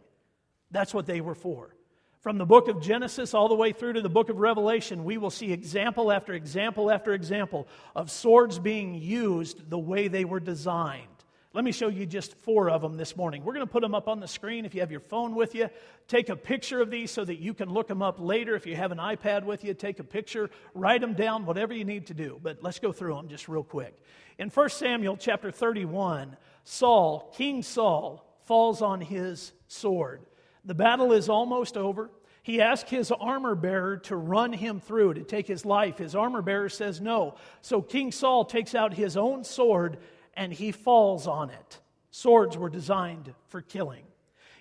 That's 0.71 0.93
what 0.93 1.07
they 1.07 1.23
were 1.23 1.35
for. 1.35 1.75
From 2.21 2.37
the 2.37 2.45
book 2.45 2.69
of 2.69 2.83
Genesis 2.83 3.33
all 3.33 3.49
the 3.49 3.55
way 3.55 3.73
through 3.73 3.95
to 3.95 4.03
the 4.03 4.11
book 4.11 4.29
of 4.29 4.37
Revelation, 4.37 5.05
we 5.05 5.17
will 5.17 5.31
see 5.31 5.53
example 5.53 6.13
after 6.13 6.35
example 6.35 6.91
after 6.91 7.15
example 7.15 7.67
of 7.95 8.11
swords 8.11 8.59
being 8.59 8.95
used 8.95 9.71
the 9.71 9.79
way 9.79 10.09
they 10.09 10.27
were 10.27 10.41
designed. 10.41 11.16
Let 11.57 11.65
me 11.65 11.73
show 11.73 11.89
you 11.89 12.05
just 12.05 12.35
four 12.43 12.69
of 12.69 12.83
them 12.83 12.99
this 12.99 13.17
morning. 13.17 13.43
We're 13.43 13.55
going 13.55 13.65
to 13.67 13.73
put 13.73 13.81
them 13.81 13.95
up 13.95 14.09
on 14.09 14.21
the 14.21 14.29
screen. 14.29 14.67
If 14.67 14.75
you 14.75 14.83
have 14.83 14.91
your 14.91 15.01
phone 15.01 15.35
with 15.35 15.55
you, 15.55 15.71
take 16.07 16.29
a 16.29 16.37
picture 16.37 16.83
of 16.83 16.91
these 16.91 17.11
so 17.11 17.25
that 17.25 17.37
you 17.37 17.55
can 17.55 17.71
look 17.71 17.89
them 17.89 18.03
up 18.03 18.21
later. 18.21 18.55
If 18.55 18.67
you 18.67 18.77
have 18.77 18.93
an 18.93 18.99
iPad 18.99 19.43
with 19.43 19.65
you, 19.65 19.73
take 19.73 19.99
a 19.99 20.05
picture, 20.05 20.51
write 20.75 21.01
them 21.01 21.15
down, 21.15 21.47
whatever 21.47 21.73
you 21.73 21.87
need 21.87 22.09
to 22.09 22.15
do. 22.15 22.39
But 22.43 22.59
let's 22.63 22.79
go 22.79 22.93
through 22.93 23.15
them 23.15 23.29
just 23.29 23.49
real 23.49 23.63
quick. 23.65 23.99
In 24.39 24.51
1 24.51 24.69
Samuel 24.69 25.17
chapter 25.17 25.51
31, 25.51 26.37
Saul, 26.65 27.33
King 27.35 27.63
Saul, 27.63 28.39
falls 28.45 28.83
on 28.83 29.01
his 29.01 29.55
sword. 29.67 30.27
The 30.67 30.75
battle 30.75 31.15
is 31.15 31.31
almost 31.31 31.79
over. 31.79 32.11
He 32.43 32.61
asks 32.61 32.91
his 32.91 33.11
armor 33.11 33.55
bearer 33.55 33.97
to 33.97 34.15
run 34.15 34.53
him 34.53 34.79
through, 34.79 35.15
to 35.15 35.25
take 35.25 35.47
his 35.47 35.65
life. 35.65 35.97
His 35.97 36.15
armor 36.15 36.43
bearer 36.43 36.69
says 36.69 37.01
no. 37.01 37.37
So 37.63 37.81
King 37.81 38.13
Saul 38.13 38.45
takes 38.45 38.75
out 38.75 38.93
his 38.93 39.17
own 39.17 39.43
sword 39.43 39.97
and 40.37 40.53
he 40.53 40.73
falls 40.73 41.27
on 41.27 41.51
it. 41.51 41.81
Swords 42.11 42.57
were 42.57 42.71
designed 42.71 43.35
for 43.49 43.63
killing. 43.63 44.05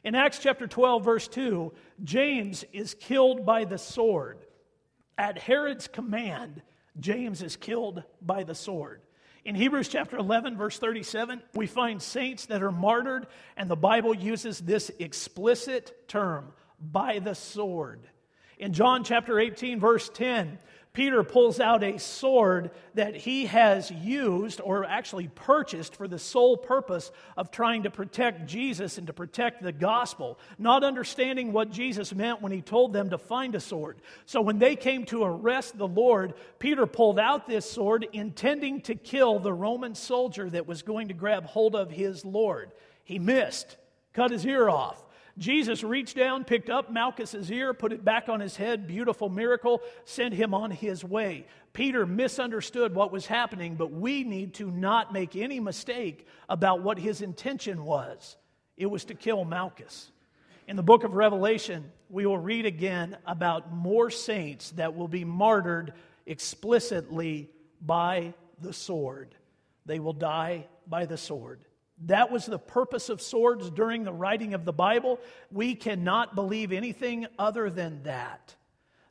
In 0.03 0.15
Acts 0.15 0.39
chapter 0.39 0.67
12, 0.67 1.03
verse 1.03 1.27
2, 1.27 1.73
James 2.03 2.63
is 2.73 2.93
killed 2.93 3.45
by 3.45 3.65
the 3.65 3.77
sword. 3.77 4.39
At 5.17 5.37
Herod's 5.37 5.87
command, 5.87 6.61
James 6.99 7.41
is 7.41 7.55
killed 7.55 8.03
by 8.21 8.43
the 8.43 8.55
sword. 8.55 9.01
In 9.45 9.55
Hebrews 9.55 9.89
chapter 9.89 10.17
11, 10.17 10.57
verse 10.57 10.79
37, 10.79 11.41
we 11.53 11.67
find 11.67 12.01
saints 12.01 12.47
that 12.47 12.63
are 12.63 12.71
martyred, 12.71 13.27
and 13.55 13.69
the 13.69 13.75
Bible 13.75 14.15
uses 14.15 14.59
this 14.59 14.91
explicit 14.99 16.07
term, 16.07 16.51
by 16.79 17.19
the 17.19 17.35
sword. 17.35 18.01
In 18.57 18.73
John 18.73 19.03
chapter 19.03 19.39
18, 19.39 19.79
verse 19.79 20.09
10, 20.09 20.57
Peter 20.95 21.23
pulls 21.23 21.59
out 21.59 21.83
a 21.83 21.99
sword 21.99 22.71
that 22.93 23.15
he 23.15 23.45
has 23.45 23.91
used 23.91 24.61
or 24.61 24.85
actually 24.85 25.27
purchased 25.27 25.93
for 25.93 26.07
the 26.07 26.17
sole 26.17 26.55
purpose 26.55 27.11
of 27.35 27.51
trying 27.51 27.83
to 27.83 27.91
protect 27.91 28.47
Jesus 28.47 28.97
and 28.97 29.05
to 29.07 29.13
protect 29.13 29.61
the 29.61 29.73
gospel, 29.73 30.39
not 30.57 30.85
understanding 30.85 31.51
what 31.51 31.69
Jesus 31.69 32.15
meant 32.15 32.41
when 32.41 32.53
he 32.53 32.61
told 32.61 32.93
them 32.93 33.09
to 33.09 33.17
find 33.17 33.55
a 33.55 33.59
sword. 33.59 33.97
So 34.25 34.39
when 34.39 34.57
they 34.57 34.77
came 34.77 35.03
to 35.07 35.23
arrest 35.23 35.77
the 35.77 35.87
Lord, 35.87 36.33
Peter 36.59 36.85
pulled 36.85 37.19
out 37.19 37.45
this 37.45 37.69
sword 37.69 38.07
intending 38.13 38.79
to 38.83 38.95
kill 38.95 39.39
the 39.39 39.53
Roman 39.53 39.95
soldier 39.95 40.49
that 40.49 40.65
was 40.65 40.81
going 40.81 41.09
to 41.09 41.13
grab 41.13 41.45
hold 41.45 41.75
of 41.75 41.91
his 41.91 42.23
Lord. 42.23 42.71
He 43.03 43.19
missed, 43.19 43.75
cut 44.13 44.31
his 44.31 44.45
ear 44.45 44.69
off. 44.69 45.04
Jesus 45.37 45.83
reached 45.83 46.15
down, 46.15 46.45
picked 46.45 46.69
up 46.69 46.91
Malchus's 46.91 47.51
ear, 47.51 47.73
put 47.73 47.91
it 47.91 48.05
back 48.05 48.29
on 48.29 48.39
his 48.39 48.55
head, 48.55 48.87
beautiful 48.87 49.27
miracle, 49.27 49.81
sent 50.05 50.33
him 50.33 50.53
on 50.53 50.71
his 50.71 51.03
way. 51.03 51.45
Peter 51.73 52.05
misunderstood 52.05 52.95
what 52.95 53.11
was 53.11 53.25
happening, 53.25 53.75
but 53.75 53.91
we 53.91 54.23
need 54.23 54.53
to 54.53 54.71
not 54.71 55.11
make 55.11 55.35
any 55.35 55.59
mistake 55.59 56.25
about 56.47 56.81
what 56.81 56.97
his 56.97 57.21
intention 57.21 57.83
was. 57.83 58.37
It 58.77 58.85
was 58.85 59.03
to 59.05 59.13
kill 59.13 59.43
Malchus. 59.43 60.09
In 60.67 60.77
the 60.77 60.83
book 60.83 61.03
of 61.03 61.15
Revelation, 61.15 61.91
we 62.09 62.25
will 62.25 62.37
read 62.37 62.65
again 62.65 63.17
about 63.25 63.73
more 63.73 64.09
saints 64.09 64.71
that 64.71 64.95
will 64.95 65.09
be 65.09 65.25
martyred 65.25 65.93
explicitly 66.25 67.49
by 67.81 68.33
the 68.61 68.73
sword. 68.73 69.35
They 69.85 69.99
will 69.99 70.13
die 70.13 70.67
by 70.87 71.05
the 71.05 71.17
sword. 71.17 71.59
That 72.03 72.31
was 72.31 72.45
the 72.45 72.59
purpose 72.59 73.09
of 73.09 73.21
swords 73.21 73.69
during 73.69 74.03
the 74.03 74.13
writing 74.13 74.53
of 74.53 74.65
the 74.65 74.73
Bible. 74.73 75.19
We 75.51 75.75
cannot 75.75 76.35
believe 76.35 76.71
anything 76.71 77.27
other 77.39 77.69
than 77.69 78.03
that. 78.03 78.55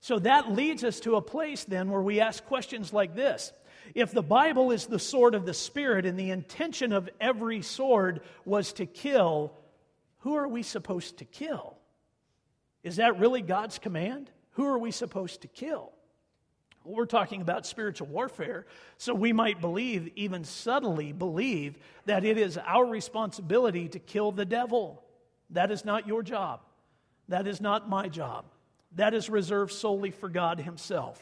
So 0.01 0.19
that 0.19 0.53
leads 0.53 0.85
us 0.85 1.01
to 1.01 1.17
a 1.17 1.23
place 1.23 1.65
then 1.65 1.91
where 1.91 2.03
we 2.03 2.21
ask 2.21 2.45
questions 2.45 2.93
like 2.93 3.15
this. 3.15 3.53
If 3.95 4.13
the 4.13 4.23
Bible 4.23 4.71
is 4.71 4.87
the 4.87 4.99
sword 4.99 5.35
of 5.35 5.47
the 5.47 5.55
Spirit 5.55 6.05
and 6.05 6.19
the 6.19 6.31
intention 6.31 6.93
of 6.93 7.09
every 7.21 7.63
sword 7.63 8.21
was 8.45 8.75
to 8.75 8.87
kill, 8.87 9.55
who 10.19 10.37
are 10.37 10.49
we 10.49 10.63
supposed 10.63 11.19
to 11.19 11.25
kill? 11.25 11.79
Is 12.83 12.97
that 12.97 13.19
really 13.19 13.41
God's 13.41 13.79
command? 13.79 14.31
Who 14.53 14.67
are 14.67 14.79
we 14.79 14.91
supposed 14.91 15.41
to 15.43 15.49
kill? 15.49 15.93
We're 16.85 17.07
talking 17.07 17.41
about 17.41 17.65
spiritual 17.65 18.09
warfare, 18.09 18.67
so 18.99 19.15
we 19.15 19.33
might 19.33 19.61
believe, 19.61 20.13
even 20.17 20.45
subtly 20.45 21.13
believe, 21.13 21.79
that 22.05 22.25
it 22.25 22.37
is 22.37 22.59
our 22.59 22.85
responsibility 22.85 23.89
to 23.89 23.99
kill 23.99 24.33
the 24.33 24.45
devil. 24.45 25.03
That 25.51 25.71
is 25.71 25.85
not 25.85 26.07
your 26.07 26.23
job. 26.23 26.61
That 27.29 27.47
is 27.47 27.61
not 27.61 27.89
my 27.89 28.09
job. 28.09 28.45
That 28.97 29.15
is 29.15 29.31
reserved 29.31 29.73
solely 29.73 30.11
for 30.11 30.29
God 30.29 30.61
Himself. 30.61 31.21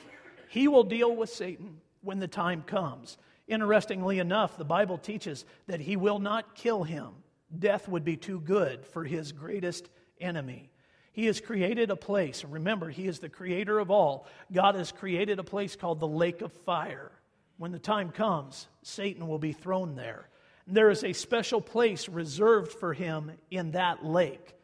He 0.49 0.67
will 0.67 0.83
deal 0.83 1.15
with 1.15 1.31
Satan 1.31 1.81
when 2.03 2.19
the 2.19 2.29
time 2.29 2.63
comes. 2.63 3.17
Interestingly 3.47 4.19
enough, 4.19 4.59
the 4.59 4.65
Bible 4.65 4.99
teaches 4.99 5.45
that 5.69 5.81
He 5.81 5.97
will 5.97 6.19
not 6.19 6.57
kill 6.57 6.83
him. 6.83 7.11
Death 7.57 7.89
would 7.89 8.05
be 8.05 8.17
too 8.17 8.41
good 8.41 8.85
for 8.85 9.05
His 9.05 9.31
greatest 9.31 9.89
enemy. 10.21 10.72
He 11.13 11.27
has 11.27 11.41
created 11.41 11.91
a 11.91 11.97
place. 11.97 12.45
Remember, 12.45 12.89
He 12.89 13.07
is 13.07 13.19
the 13.19 13.29
creator 13.29 13.79
of 13.79 13.91
all. 13.91 14.27
God 14.53 14.75
has 14.75 14.93
created 14.93 15.39
a 15.39 15.45
place 15.45 15.77
called 15.77 16.01
the 16.01 16.09
lake 16.09 16.41
of 16.41 16.53
fire. 16.53 17.13
When 17.59 17.71
the 17.71 17.79
time 17.79 18.11
comes, 18.11 18.67
Satan 18.83 19.29
will 19.29 19.39
be 19.39 19.53
thrown 19.53 19.95
there. 19.95 20.29
There 20.67 20.91
is 20.91 21.05
a 21.05 21.13
special 21.13 21.61
place 21.61 22.09
reserved 22.09 22.73
for 22.73 22.95
him 22.95 23.33
in 23.51 23.73
that 23.73 24.05
lake. 24.05 24.55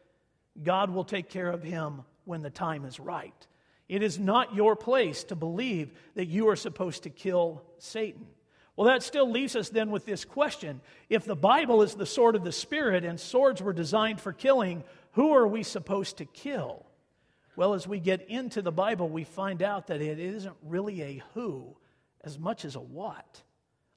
God 0.61 0.89
will 0.89 1.03
take 1.03 1.29
care 1.29 1.49
of 1.49 1.63
him 1.63 2.01
when 2.25 2.41
the 2.41 2.49
time 2.49 2.85
is 2.85 2.99
right. 2.99 3.47
It 3.87 4.03
is 4.03 4.19
not 4.19 4.55
your 4.55 4.75
place 4.75 5.23
to 5.25 5.35
believe 5.35 5.91
that 6.15 6.27
you 6.27 6.49
are 6.49 6.55
supposed 6.55 7.03
to 7.03 7.09
kill 7.09 7.63
Satan. 7.79 8.27
Well, 8.75 8.87
that 8.87 9.03
still 9.03 9.29
leaves 9.29 9.55
us 9.57 9.69
then 9.69 9.91
with 9.91 10.05
this 10.05 10.23
question. 10.23 10.79
If 11.09 11.25
the 11.25 11.35
Bible 11.35 11.81
is 11.81 11.95
the 11.95 12.05
sword 12.05 12.35
of 12.35 12.45
the 12.45 12.51
Spirit 12.51 13.03
and 13.03 13.19
swords 13.19 13.61
were 13.61 13.73
designed 13.73 14.21
for 14.21 14.31
killing, 14.31 14.83
who 15.13 15.33
are 15.33 15.47
we 15.47 15.63
supposed 15.63 16.17
to 16.17 16.25
kill? 16.25 16.85
Well, 17.55 17.73
as 17.73 17.87
we 17.87 17.99
get 17.99 18.29
into 18.29 18.61
the 18.61 18.71
Bible, 18.71 19.09
we 19.09 19.23
find 19.23 19.61
out 19.61 19.87
that 19.87 20.01
it 20.01 20.19
isn't 20.19 20.55
really 20.63 21.01
a 21.01 21.23
who 21.33 21.75
as 22.23 22.37
much 22.37 22.63
as 22.63 22.75
a 22.75 22.79
what. 22.79 23.41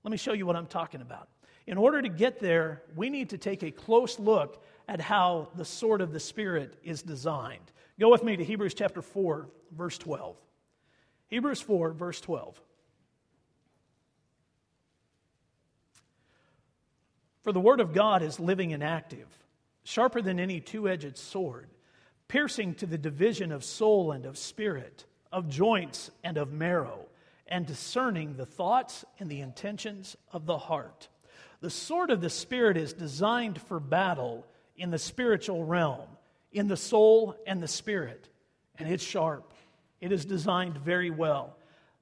Let 0.03 0.11
me 0.11 0.17
show 0.17 0.33
you 0.33 0.47
what 0.47 0.57
I'm 0.57 0.67
talking 0.67 1.01
about. 1.01 1.29
In 1.67 1.79
order 1.79 2.03
to 2.03 2.09
get 2.09 2.41
there, 2.41 2.83
we 2.97 3.09
need 3.09 3.31
to 3.31 3.39
take 3.39 3.63
a 3.63 3.71
close 3.71 4.19
look 4.19 4.65
at 4.89 5.01
how 5.01 5.49
the 5.55 5.65
sword 5.65 6.01
of 6.01 6.13
the 6.13 6.19
Spirit 6.19 6.77
is 6.83 7.03
designed. 7.03 7.71
Go 8.01 8.11
with 8.11 8.25
me 8.25 8.37
to 8.37 8.45
Hebrews 8.45 8.75
chapter 8.75 9.01
4, 9.01 9.49
verse 9.77 9.97
12. 9.99 10.37
Hebrews 11.29 11.61
4, 11.61 11.93
verse 11.93 12.21
12. 12.21 12.61
For 17.43 17.53
the 17.53 17.61
word 17.61 17.81
of 17.81 17.93
God 17.93 18.23
is 18.23 18.41
living 18.41 18.73
and 18.73 18.83
active 18.83 19.29
sharper 19.85 20.23
than 20.23 20.39
any 20.39 20.61
two 20.61 20.89
edged 20.89 21.17
sword, 21.17 21.69
piercing 22.29 22.75
to 22.77 22.87
the 22.87 22.99
division 22.99 23.53
of 23.53 23.65
soul 23.65 24.13
and 24.13 24.27
of 24.27 24.39
spirit, 24.39 25.05
of 25.31 25.49
joints 25.49 26.11
and 26.23 26.37
of 26.37 26.53
marrow, 26.53 27.07
and 27.47 27.67
discerning 27.67 28.37
the 28.37 28.47
thoughts 28.47 29.05
and 29.19 29.31
the 29.31 29.41
intentions 29.41 30.17
of 30.33 30.47
the 30.47 30.59
heart. 30.59 31.09
The 31.61 31.71
sword 31.71 32.11
of 32.11 32.21
the 32.21 32.31
Spirit 32.31 32.77
is 32.77 32.93
designed 32.93 33.61
for 33.61 33.79
battle 33.79 34.47
in 34.77 34.91
the 34.91 34.99
spiritual 34.99 35.65
realm, 35.65 36.09
in 36.51 36.67
the 36.67 36.77
soul 36.77 37.37
and 37.47 37.63
the 37.63 37.69
spirit, 37.69 38.29
and 38.79 38.91
it's 38.91 39.05
sharp. 39.05 39.53
It 40.01 40.13
is 40.13 40.25
designed 40.25 40.79
very 40.79 41.11
well. 41.11 41.57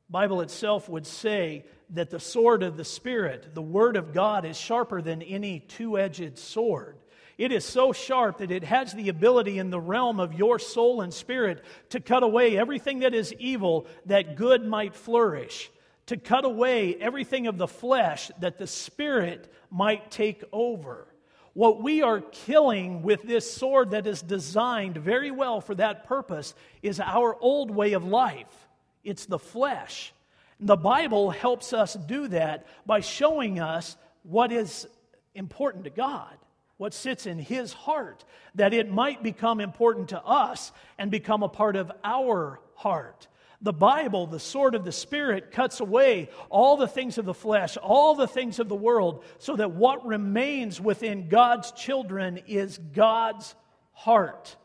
Bible 0.08 0.40
itself 0.40 0.88
would 0.88 1.06
say 1.06 1.64
that 1.90 2.10
the 2.10 2.18
sword 2.18 2.62
of 2.62 2.76
the 2.76 2.84
Spirit, 2.84 3.54
the 3.54 3.62
Word 3.62 3.96
of 3.96 4.12
God, 4.12 4.44
is 4.44 4.56
sharper 4.56 5.02
than 5.02 5.22
any 5.22 5.60
two 5.60 5.98
edged 5.98 6.38
sword. 6.38 6.99
It 7.40 7.52
is 7.52 7.64
so 7.64 7.94
sharp 7.94 8.36
that 8.38 8.50
it 8.50 8.64
has 8.64 8.92
the 8.92 9.08
ability 9.08 9.58
in 9.58 9.70
the 9.70 9.80
realm 9.80 10.20
of 10.20 10.34
your 10.34 10.58
soul 10.58 11.00
and 11.00 11.12
spirit 11.12 11.64
to 11.88 11.98
cut 11.98 12.22
away 12.22 12.58
everything 12.58 12.98
that 12.98 13.14
is 13.14 13.32
evil 13.38 13.86
that 14.04 14.36
good 14.36 14.62
might 14.62 14.94
flourish, 14.94 15.70
to 16.04 16.18
cut 16.18 16.44
away 16.44 16.96
everything 16.96 17.46
of 17.46 17.56
the 17.56 17.66
flesh 17.66 18.30
that 18.40 18.58
the 18.58 18.66
spirit 18.66 19.50
might 19.70 20.10
take 20.10 20.44
over. 20.52 21.06
What 21.54 21.82
we 21.82 22.02
are 22.02 22.20
killing 22.20 23.00
with 23.00 23.22
this 23.22 23.50
sword 23.50 23.92
that 23.92 24.06
is 24.06 24.20
designed 24.20 24.98
very 24.98 25.30
well 25.30 25.62
for 25.62 25.74
that 25.76 26.04
purpose 26.04 26.52
is 26.82 27.00
our 27.00 27.34
old 27.40 27.70
way 27.70 27.94
of 27.94 28.04
life. 28.04 28.68
It's 29.02 29.24
the 29.24 29.38
flesh. 29.38 30.12
The 30.60 30.76
Bible 30.76 31.30
helps 31.30 31.72
us 31.72 31.94
do 31.94 32.28
that 32.28 32.66
by 32.84 33.00
showing 33.00 33.60
us 33.60 33.96
what 34.24 34.52
is 34.52 34.86
important 35.34 35.84
to 35.84 35.90
God 35.90 36.36
what 36.80 36.94
sits 36.94 37.26
in 37.26 37.38
his 37.38 37.74
heart, 37.74 38.24
that 38.54 38.72
it 38.72 38.90
might 38.90 39.22
become 39.22 39.60
important 39.60 40.08
to 40.08 40.24
us 40.24 40.72
and 40.96 41.10
become 41.10 41.42
a 41.42 41.48
part 41.48 41.76
of 41.76 41.92
our 42.02 42.58
heart. 42.74 43.28
The 43.60 43.74
Bible, 43.74 44.26
the 44.26 44.40
sword 44.40 44.74
of 44.74 44.86
the 44.86 44.90
Spirit, 44.90 45.52
cuts 45.52 45.80
away 45.80 46.30
all 46.48 46.78
the 46.78 46.88
things 46.88 47.18
of 47.18 47.26
the 47.26 47.34
flesh, 47.34 47.76
all 47.76 48.14
the 48.14 48.26
things 48.26 48.58
of 48.58 48.70
the 48.70 48.74
world, 48.74 49.24
so 49.36 49.56
that 49.56 49.72
what 49.72 50.06
remains 50.06 50.80
within 50.80 51.28
God's 51.28 51.70
children 51.72 52.40
is 52.46 52.78
God's 52.78 53.54
heart. 53.92 54.56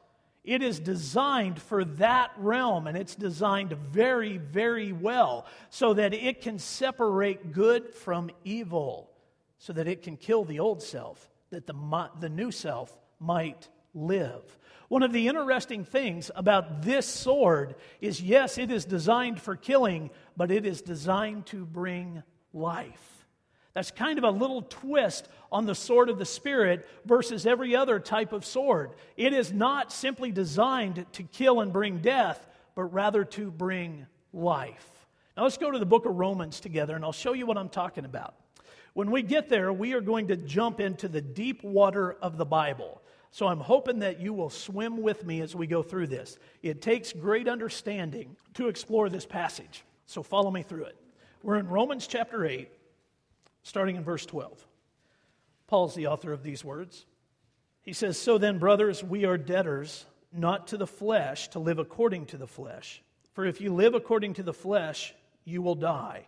It 0.45 0.63
is 0.63 0.79
designed 0.79 1.61
for 1.61 1.83
that 1.83 2.31
realm, 2.37 2.87
and 2.87 2.95
it's 2.95 3.15
designed 3.15 3.73
very, 3.91 4.37
very 4.37 4.93
well 4.93 5.47
so 5.69 5.93
that 5.93 6.13
it 6.13 6.39
can 6.39 6.59
separate 6.59 7.51
good 7.51 7.93
from 7.93 8.31
evil, 8.45 9.11
so 9.57 9.73
that 9.73 9.89
it 9.89 10.01
can 10.01 10.15
kill 10.15 10.45
the 10.45 10.61
old 10.61 10.81
self 10.81 11.29
that 11.55 11.67
the, 11.67 12.09
the 12.19 12.27
new 12.27 12.51
self 12.51 12.93
might 13.17 13.69
live. 13.93 14.43
One 14.89 15.03
of 15.03 15.13
the 15.13 15.29
interesting 15.29 15.85
things 15.85 16.29
about 16.35 16.81
this 16.81 17.07
sword 17.07 17.75
is 18.01 18.21
yes, 18.21 18.57
it 18.57 18.69
is 18.71 18.83
designed 18.83 19.39
for 19.39 19.55
killing, 19.55 20.09
but 20.35 20.51
it 20.51 20.65
is 20.65 20.81
designed 20.81 21.45
to 21.47 21.65
bring 21.65 22.23
life. 22.53 23.25
That's 23.73 23.89
kind 23.89 24.17
of 24.17 24.25
a 24.25 24.31
little 24.31 24.63
twist 24.63 25.29
on 25.49 25.65
the 25.65 25.75
sword 25.75 26.09
of 26.09 26.19
the 26.19 26.25
Spirit 26.25 26.89
versus 27.05 27.45
every 27.45 27.73
other 27.73 28.01
type 28.01 28.33
of 28.33 28.43
sword. 28.43 28.91
It 29.15 29.31
is 29.31 29.53
not 29.53 29.93
simply 29.93 30.33
designed 30.33 31.05
to 31.13 31.23
kill 31.23 31.61
and 31.61 31.71
bring 31.71 31.99
death, 31.99 32.45
but 32.75 32.83
rather 32.93 33.23
to 33.23 33.49
bring 33.49 34.07
life. 34.33 35.07
Now 35.37 35.43
let's 35.43 35.57
go 35.57 35.71
to 35.71 35.79
the 35.79 35.85
book 35.85 36.05
of 36.05 36.15
Romans 36.15 36.59
together, 36.59 36.97
and 36.97 37.05
I'll 37.05 37.13
show 37.13 37.31
you 37.31 37.45
what 37.45 37.57
I'm 37.57 37.69
talking 37.69 38.03
about. 38.03 38.35
When 38.95 39.11
we 39.11 39.23
get 39.23 39.49
there, 39.49 39.73
we 39.73 39.91
are 39.91 39.99
going 39.99 40.29
to 40.29 40.37
jump 40.37 40.79
into 40.79 41.09
the 41.09 41.19
deep 41.19 41.65
water 41.65 42.13
of 42.21 42.37
the 42.37 42.45
Bible. 42.45 43.01
So 43.29 43.45
I'm 43.45 43.59
hoping 43.59 43.99
that 43.99 44.21
you 44.21 44.31
will 44.31 44.49
swim 44.49 45.01
with 45.01 45.25
me 45.25 45.41
as 45.41 45.53
we 45.53 45.67
go 45.67 45.83
through 45.83 46.07
this. 46.07 46.39
It 46.63 46.81
takes 46.81 47.11
great 47.11 47.49
understanding 47.49 48.37
to 48.53 48.69
explore 48.69 49.09
this 49.09 49.25
passage. 49.25 49.83
So 50.05 50.23
follow 50.23 50.49
me 50.49 50.63
through 50.63 50.85
it. 50.85 50.95
We're 51.43 51.57
in 51.57 51.67
Romans 51.67 52.07
chapter 52.07 52.45
8, 52.45 52.69
starting 53.63 53.97
in 53.97 54.03
verse 54.05 54.25
12. 54.25 54.65
Paul's 55.67 55.93
the 55.93 56.07
author 56.07 56.31
of 56.31 56.41
these 56.41 56.63
words. 56.63 57.05
He 57.81 57.91
says, 57.91 58.17
So 58.17 58.37
then, 58.37 58.59
brothers, 58.59 59.03
we 59.03 59.25
are 59.25 59.37
debtors, 59.37 60.05
not 60.31 60.67
to 60.67 60.77
the 60.77 60.87
flesh, 60.87 61.49
to 61.49 61.59
live 61.59 61.79
according 61.79 62.27
to 62.27 62.37
the 62.37 62.47
flesh. 62.47 63.03
For 63.33 63.43
if 63.43 63.59
you 63.59 63.73
live 63.73 63.93
according 63.93 64.35
to 64.35 64.43
the 64.43 64.53
flesh, 64.53 65.13
you 65.43 65.61
will 65.61 65.75
die. 65.75 66.27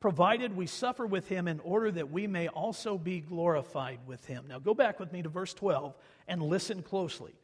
provided 0.00 0.56
we 0.56 0.66
suffer 0.66 1.06
with 1.06 1.28
Him 1.28 1.46
in 1.46 1.60
order 1.60 1.90
that 1.92 2.10
we 2.10 2.26
may 2.26 2.48
also 2.48 2.98
be 2.98 3.20
glorified 3.20 4.00
with 4.06 4.24
Him. 4.24 4.46
Now 4.48 4.58
go 4.58 4.74
back 4.74 4.98
with 4.98 5.12
me 5.12 5.22
to 5.22 5.28
verse 5.28 5.54
12 5.54 5.94
and 6.26 6.42
listen 6.42 6.82
closely. 6.82 7.34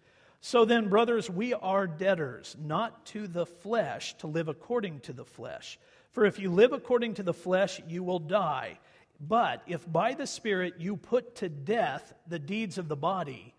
So 0.41 0.65
then, 0.65 0.89
brothers, 0.89 1.29
we 1.29 1.55
are 1.55 1.87
debtors, 1.87 2.57
not 2.63 3.07
to 3.07 3.27
the 3.27 3.47
flesh, 3.47 4.15
to 4.19 4.27
live 4.27 4.49
according 4.49 5.01
to 5.01 5.13
the 5.13 5.25
flesh. 5.25 5.79
For 6.13 6.25
if 6.25 6.39
you 6.39 6.51
live 6.51 6.73
according 6.73 7.15
to 7.15 7.23
the 7.23 7.35
flesh, 7.35 7.81
you 7.89 8.03
will 8.03 8.19
die. 8.19 8.79
But 9.21 9.63
if 9.67 9.91
by 9.91 10.15
the 10.15 10.27
Spirit 10.27 10.75
you 10.79 10.97
put 10.97 11.37
to 11.37 11.49
death 11.49 12.15
the 12.27 12.39
deeds 12.39 12.79
of 12.79 12.89
the 12.89 12.97
body, 12.97 13.55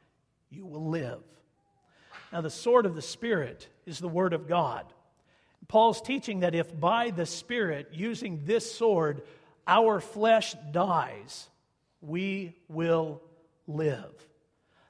you 0.49 0.65
will 0.65 0.89
live. 0.89 1.21
Now, 2.31 2.41
the 2.41 2.49
sword 2.49 2.85
of 2.85 2.95
the 2.95 3.01
Spirit 3.01 3.67
is 3.85 3.99
the 3.99 4.07
Word 4.07 4.33
of 4.33 4.47
God. 4.47 4.85
Paul's 5.67 6.01
teaching 6.01 6.41
that 6.41 6.55
if 6.55 6.77
by 6.79 7.09
the 7.09 7.25
Spirit, 7.25 7.89
using 7.91 8.41
this 8.45 8.71
sword, 8.71 9.23
our 9.67 9.99
flesh 9.99 10.55
dies, 10.71 11.49
we 12.01 12.55
will 12.69 13.21
live. 13.67 14.13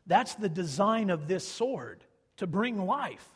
That's 0.06 0.36
the 0.36 0.50
design 0.50 1.10
of 1.10 1.28
this 1.28 1.48
sword 1.48 2.04
to 2.38 2.48
bring 2.48 2.86
life, 2.86 3.28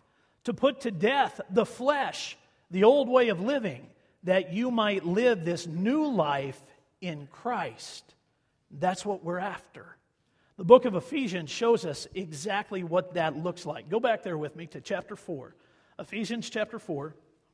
to 0.43 0.53
put 0.53 0.81
to 0.81 0.91
death 0.91 1.41
the 1.49 1.65
flesh, 1.65 2.37
the 2.69 2.83
old 2.83 3.09
way 3.09 3.29
of 3.29 3.41
living, 3.41 3.87
that 4.23 4.53
you 4.53 4.69
might 4.69 5.05
live 5.05 5.43
this 5.43 5.65
new 5.65 6.05
life 6.05 6.61
in 7.01 7.27
Christ. 7.31 8.13
That's 8.69 9.05
what 9.05 9.23
we're 9.23 9.39
after. 9.39 9.97
The 10.57 10.63
book 10.63 10.85
of 10.85 10.95
Ephesians 10.95 11.49
shows 11.49 11.85
us 11.85 12.07
exactly 12.13 12.83
what 12.83 13.15
that 13.15 13.35
looks 13.35 13.65
like. 13.65 13.89
Go 13.89 13.99
back 13.99 14.21
there 14.21 14.37
with 14.37 14.55
me 14.55 14.67
to 14.67 14.79
chapter 14.79 15.15
4. 15.15 15.55
Ephesians 15.99 16.49
chapter 16.49 16.77
4, 16.77 17.15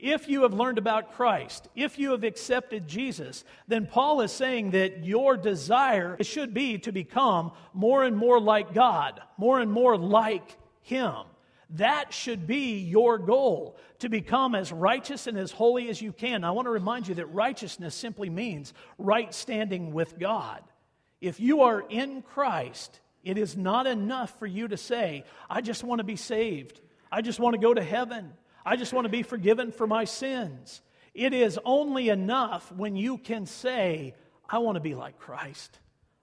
If 0.00 0.28
you 0.28 0.42
have 0.42 0.54
learned 0.54 0.78
about 0.78 1.12
Christ, 1.12 1.68
if 1.76 1.98
you 1.98 2.12
have 2.12 2.24
accepted 2.24 2.88
Jesus, 2.88 3.44
then 3.68 3.86
Paul 3.86 4.22
is 4.22 4.32
saying 4.32 4.70
that 4.70 5.04
your 5.04 5.36
desire 5.36 6.16
should 6.22 6.54
be 6.54 6.78
to 6.78 6.92
become 6.92 7.52
more 7.74 8.04
and 8.04 8.16
more 8.16 8.40
like 8.40 8.72
God, 8.72 9.20
more 9.36 9.60
and 9.60 9.70
more 9.70 9.98
like 9.98 10.56
Him. 10.82 11.14
That 11.74 12.12
should 12.12 12.46
be 12.46 12.78
your 12.78 13.18
goal, 13.18 13.76
to 14.00 14.08
become 14.08 14.54
as 14.54 14.72
righteous 14.72 15.26
and 15.26 15.38
as 15.38 15.52
holy 15.52 15.88
as 15.88 16.02
you 16.02 16.12
can. 16.12 16.42
I 16.42 16.50
want 16.50 16.66
to 16.66 16.70
remind 16.70 17.06
you 17.06 17.14
that 17.16 17.26
righteousness 17.26 17.94
simply 17.94 18.30
means 18.30 18.72
right 18.98 19.32
standing 19.32 19.92
with 19.92 20.18
God. 20.18 20.62
If 21.20 21.38
you 21.38 21.60
are 21.60 21.84
in 21.88 22.22
Christ, 22.22 23.00
it 23.22 23.36
is 23.36 23.56
not 23.56 23.86
enough 23.86 24.36
for 24.38 24.46
you 24.46 24.66
to 24.68 24.76
say, 24.76 25.24
I 25.48 25.60
just 25.60 25.84
want 25.84 25.98
to 25.98 26.04
be 26.04 26.16
saved. 26.16 26.80
I 27.12 27.20
just 27.20 27.38
want 27.38 27.54
to 27.54 27.60
go 27.60 27.74
to 27.74 27.82
heaven. 27.82 28.32
I 28.64 28.76
just 28.76 28.92
want 28.92 29.06
to 29.06 29.10
be 29.10 29.22
forgiven 29.22 29.72
for 29.72 29.86
my 29.86 30.04
sins. 30.04 30.82
It 31.14 31.32
is 31.32 31.58
only 31.64 32.08
enough 32.08 32.70
when 32.72 32.96
you 32.96 33.18
can 33.18 33.46
say, 33.46 34.14
I 34.48 34.58
want 34.58 34.76
to 34.76 34.80
be 34.80 34.94
like 34.94 35.18
Christ. 35.18 35.78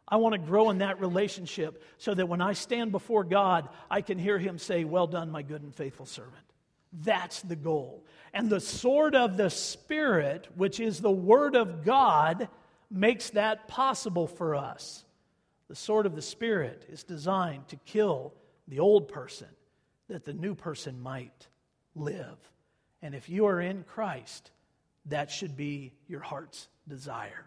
I 0.08 0.18
want 0.18 0.34
to 0.34 0.40
grow 0.40 0.70
in 0.70 0.78
that 0.78 1.02
relationship 1.02 1.84
so 1.98 2.14
that 2.14 2.30
when 2.30 2.42
I 2.42 2.54
stand 2.54 2.92
before 2.92 3.24
God, 3.24 3.68
I 3.92 4.02
can 4.02 4.18
hear 4.18 4.40
Him 4.40 4.58
say, 4.58 4.86
Well 4.86 5.08
done, 5.08 5.32
my 5.32 5.42
good 5.42 5.62
and 5.62 5.76
faithful 5.76 6.06
servant. 6.06 6.36
That's 6.94 7.42
the 7.42 7.58
goal. 7.58 8.06
And 8.34 8.50
the 8.50 8.62
sword 8.62 9.16
of 9.16 9.36
the 9.36 9.50
Spirit, 9.50 10.48
which 10.56 10.80
is 10.80 11.00
the 11.00 11.12
Word 11.12 11.56
of 11.56 11.84
God, 11.84 12.48
makes 12.90 13.32
that 13.32 13.68
possible 13.68 14.28
for 14.28 14.56
us. 14.56 15.04
The 15.68 15.76
sword 15.76 16.06
of 16.06 16.16
the 16.16 16.22
Spirit 16.22 16.86
is 16.90 17.04
designed 17.04 17.68
to 17.70 17.76
kill 17.76 18.34
the 18.70 18.80
old 18.80 19.10
person 19.10 19.48
that 20.08 20.24
the 20.24 20.34
new 20.34 20.56
person 20.56 21.02
might 21.02 21.48
live. 21.98 22.38
And 23.02 23.14
if 23.14 23.30
you 23.30 23.46
are 23.48 23.62
in 23.62 23.84
Christ, 23.84 24.52
that 25.08 25.32
should 25.32 25.56
be 25.56 25.94
your 26.08 26.22
heart's 26.22 26.68
desire. 26.88 27.46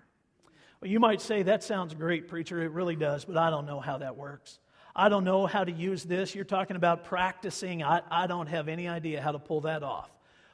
Well, 0.80 0.90
you 0.90 1.00
might 1.00 1.20
say, 1.20 1.42
That 1.42 1.62
sounds 1.62 1.94
great, 1.94 2.28
preacher. 2.28 2.62
It 2.62 2.72
really 2.72 2.96
does, 2.96 3.24
but 3.24 3.36
I 3.36 3.50
don't 3.50 3.66
know 3.66 3.80
how 3.80 3.98
that 3.98 4.16
works. 4.16 4.58
I 4.94 5.08
don't 5.08 5.24
know 5.24 5.46
how 5.46 5.64
to 5.64 5.72
use 5.72 6.04
this. 6.04 6.34
You're 6.34 6.44
talking 6.44 6.76
about 6.76 7.04
practicing. 7.04 7.82
I, 7.82 8.02
I 8.10 8.26
don't 8.26 8.48
have 8.48 8.68
any 8.68 8.88
idea 8.88 9.22
how 9.22 9.32
to 9.32 9.38
pull 9.38 9.62
that 9.62 9.82
off. 9.82 10.10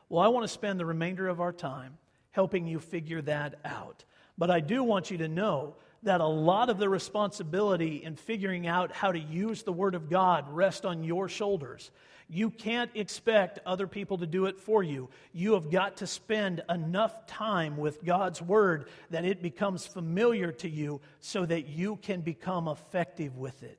Well, 0.08 0.22
I 0.22 0.28
want 0.28 0.44
to 0.44 0.48
spend 0.48 0.78
the 0.78 0.86
remainder 0.86 1.26
of 1.28 1.40
our 1.40 1.52
time 1.52 1.96
helping 2.30 2.66
you 2.66 2.78
figure 2.78 3.22
that 3.22 3.58
out. 3.64 4.04
But 4.36 4.50
I 4.50 4.60
do 4.60 4.82
want 4.82 5.10
you 5.10 5.18
to 5.18 5.28
know 5.28 5.76
that 6.02 6.20
a 6.20 6.26
lot 6.26 6.68
of 6.68 6.78
the 6.78 6.88
responsibility 6.88 8.04
in 8.04 8.14
figuring 8.14 8.66
out 8.66 8.92
how 8.92 9.10
to 9.10 9.18
use 9.18 9.62
the 9.62 9.72
Word 9.72 9.94
of 9.94 10.10
God 10.10 10.44
rests 10.50 10.84
on 10.84 11.02
your 11.02 11.28
shoulders. 11.28 11.90
You 12.28 12.50
can't 12.50 12.90
expect 12.94 13.60
other 13.64 13.86
people 13.86 14.18
to 14.18 14.26
do 14.26 14.46
it 14.46 14.58
for 14.58 14.82
you. 14.82 15.08
You 15.32 15.54
have 15.54 15.70
got 15.70 15.98
to 15.98 16.06
spend 16.06 16.62
enough 16.68 17.26
time 17.26 17.76
with 17.76 18.04
God's 18.04 18.42
Word 18.42 18.88
that 19.10 19.24
it 19.24 19.42
becomes 19.42 19.86
familiar 19.86 20.50
to 20.52 20.68
you 20.68 21.00
so 21.20 21.46
that 21.46 21.68
you 21.68 21.96
can 21.96 22.22
become 22.22 22.66
effective 22.66 23.36
with 23.36 23.62
it. 23.62 23.78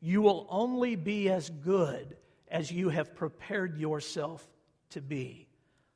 You 0.00 0.20
will 0.20 0.46
only 0.50 0.94
be 0.94 1.30
as 1.30 1.48
good 1.48 2.16
as 2.48 2.70
you 2.70 2.90
have 2.90 3.14
prepared 3.14 3.78
yourself 3.78 4.46
to 4.90 5.00
be. 5.00 5.48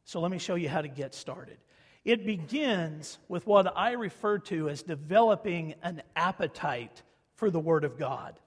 So 0.05 0.21
let 0.21 0.31
me 0.31 0.39
show 0.39 0.55
you 0.55 0.69
how 0.69 0.81
to 0.81 0.89
get 0.89 1.15
started. 1.15 1.59
It 2.05 2.25
begins 2.25 3.19
with 3.29 3.47
what 3.47 3.77
I 3.77 3.93
refer 3.93 4.39
to 4.39 4.71
as 4.71 4.83
developing 4.83 5.75
an 5.83 6.03
appetite 6.17 7.03
for 7.37 7.51
the 7.51 7.61
Word 7.61 7.85
of 7.85 7.99
God. 7.99 8.41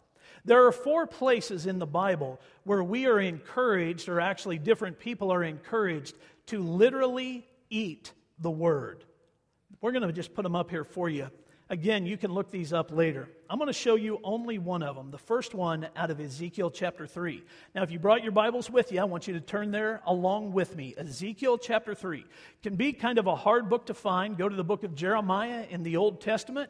There 0.45 0.65
are 0.65 0.71
four 0.71 1.07
places 1.07 1.65
in 1.65 1.79
the 1.79 1.85
Bible 1.85 2.39
where 2.63 2.83
we 2.83 3.05
are 3.05 3.19
encouraged, 3.19 4.09
or 4.09 4.19
actually 4.19 4.57
different 4.57 4.99
people 4.99 5.31
are 5.31 5.43
encouraged, 5.43 6.15
to 6.47 6.61
literally 6.61 7.47
eat 7.69 8.11
the 8.39 8.51
Word. 8.51 9.05
We're 9.79 9.91
going 9.91 10.07
to 10.07 10.11
just 10.11 10.33
put 10.33 10.43
them 10.43 10.55
up 10.55 10.69
here 10.69 10.83
for 10.83 11.09
you. 11.09 11.29
Again, 11.69 12.05
you 12.05 12.17
can 12.17 12.31
look 12.31 12.51
these 12.51 12.73
up 12.73 12.91
later. 12.91 13.29
I'm 13.49 13.57
going 13.57 13.67
to 13.67 13.73
show 13.73 13.95
you 13.95 14.19
only 14.23 14.57
one 14.59 14.83
of 14.83 14.95
them. 14.95 15.11
The 15.11 15.17
first 15.17 15.55
one 15.55 15.87
out 15.95 16.11
of 16.11 16.19
Ezekiel 16.19 16.69
chapter 16.69 17.07
3. 17.07 17.41
Now, 17.73 17.83
if 17.83 17.89
you 17.89 17.99
brought 17.99 18.21
your 18.21 18.33
Bibles 18.33 18.69
with 18.69 18.91
you, 18.91 18.99
I 18.99 19.05
want 19.05 19.27
you 19.27 19.33
to 19.33 19.41
turn 19.41 19.71
there 19.71 20.01
along 20.05 20.51
with 20.51 20.75
me. 20.75 20.93
Ezekiel 20.97 21.57
chapter 21.57 21.95
3 21.95 22.25
can 22.61 22.75
be 22.75 22.91
kind 22.91 23.17
of 23.17 23.27
a 23.27 23.35
hard 23.35 23.69
book 23.69 23.85
to 23.85 23.93
find. 23.93 24.37
Go 24.37 24.49
to 24.49 24.55
the 24.55 24.63
book 24.63 24.83
of 24.83 24.93
Jeremiah 24.93 25.65
in 25.69 25.83
the 25.83 25.97
Old 25.97 26.19
Testament. 26.21 26.69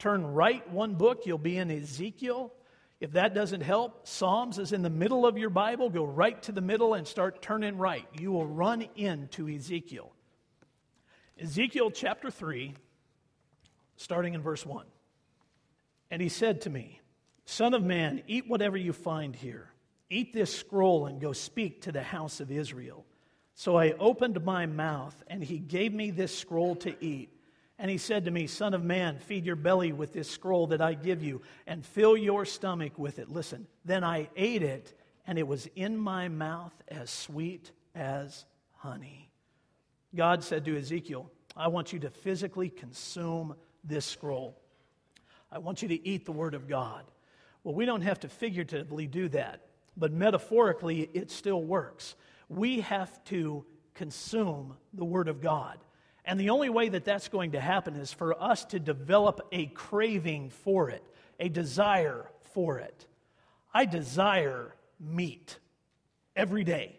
Turn 0.00 0.26
right 0.26 0.68
one 0.70 0.94
book, 0.94 1.26
you'll 1.26 1.38
be 1.38 1.56
in 1.56 1.70
Ezekiel. 1.70 2.52
If 3.00 3.12
that 3.12 3.34
doesn't 3.34 3.60
help, 3.60 4.06
Psalms 4.06 4.58
is 4.58 4.72
in 4.72 4.82
the 4.82 4.90
middle 4.90 5.26
of 5.26 5.36
your 5.36 5.50
Bible. 5.50 5.90
Go 5.90 6.04
right 6.04 6.40
to 6.44 6.52
the 6.52 6.60
middle 6.60 6.94
and 6.94 7.06
start 7.06 7.42
turning 7.42 7.76
right. 7.76 8.06
You 8.18 8.32
will 8.32 8.46
run 8.46 8.86
into 8.96 9.48
Ezekiel. 9.48 10.12
Ezekiel 11.38 11.90
chapter 11.90 12.30
3, 12.30 12.74
starting 13.96 14.34
in 14.34 14.42
verse 14.42 14.64
1. 14.64 14.86
And 16.10 16.22
he 16.22 16.28
said 16.28 16.60
to 16.62 16.70
me, 16.70 17.00
Son 17.44 17.74
of 17.74 17.82
man, 17.82 18.22
eat 18.26 18.48
whatever 18.48 18.76
you 18.76 18.92
find 18.92 19.34
here. 19.34 19.68
Eat 20.08 20.32
this 20.32 20.54
scroll 20.54 21.06
and 21.06 21.20
go 21.20 21.32
speak 21.32 21.82
to 21.82 21.92
the 21.92 22.02
house 22.02 22.40
of 22.40 22.52
Israel. 22.52 23.04
So 23.54 23.76
I 23.76 23.92
opened 23.92 24.44
my 24.44 24.66
mouth, 24.66 25.20
and 25.26 25.42
he 25.42 25.58
gave 25.58 25.92
me 25.92 26.10
this 26.10 26.36
scroll 26.36 26.76
to 26.76 27.04
eat. 27.04 27.33
And 27.78 27.90
he 27.90 27.98
said 27.98 28.24
to 28.24 28.30
me, 28.30 28.46
Son 28.46 28.72
of 28.72 28.84
man, 28.84 29.18
feed 29.18 29.44
your 29.44 29.56
belly 29.56 29.92
with 29.92 30.12
this 30.12 30.30
scroll 30.30 30.68
that 30.68 30.80
I 30.80 30.94
give 30.94 31.22
you, 31.22 31.42
and 31.66 31.84
fill 31.84 32.16
your 32.16 32.44
stomach 32.44 32.98
with 32.98 33.18
it. 33.18 33.28
Listen, 33.28 33.66
then 33.84 34.04
I 34.04 34.28
ate 34.36 34.62
it, 34.62 34.92
and 35.26 35.38
it 35.38 35.46
was 35.46 35.68
in 35.74 35.96
my 35.96 36.28
mouth 36.28 36.74
as 36.88 37.10
sweet 37.10 37.72
as 37.94 38.44
honey. 38.76 39.30
God 40.14 40.44
said 40.44 40.64
to 40.66 40.78
Ezekiel, 40.78 41.30
I 41.56 41.68
want 41.68 41.92
you 41.92 41.98
to 42.00 42.10
physically 42.10 42.68
consume 42.68 43.54
this 43.82 44.04
scroll. 44.04 44.60
I 45.50 45.58
want 45.58 45.82
you 45.82 45.88
to 45.88 46.08
eat 46.08 46.24
the 46.24 46.32
Word 46.32 46.54
of 46.54 46.68
God. 46.68 47.04
Well, 47.62 47.74
we 47.74 47.86
don't 47.86 48.02
have 48.02 48.20
to 48.20 48.28
figuratively 48.28 49.06
do 49.06 49.28
that, 49.30 49.66
but 49.96 50.12
metaphorically, 50.12 51.08
it 51.12 51.30
still 51.30 51.62
works. 51.62 52.14
We 52.48 52.80
have 52.80 53.22
to 53.24 53.64
consume 53.94 54.76
the 54.92 55.04
Word 55.04 55.28
of 55.28 55.40
God. 55.40 55.78
And 56.24 56.40
the 56.40 56.50
only 56.50 56.70
way 56.70 56.88
that 56.88 57.04
that's 57.04 57.28
going 57.28 57.52
to 57.52 57.60
happen 57.60 57.96
is 57.96 58.12
for 58.12 58.40
us 58.42 58.64
to 58.66 58.80
develop 58.80 59.46
a 59.52 59.66
craving 59.66 60.50
for 60.50 60.88
it, 60.90 61.04
a 61.38 61.48
desire 61.48 62.30
for 62.54 62.78
it. 62.78 63.06
I 63.72 63.84
desire 63.84 64.74
meat 64.98 65.58
every 66.34 66.64
day. 66.64 66.98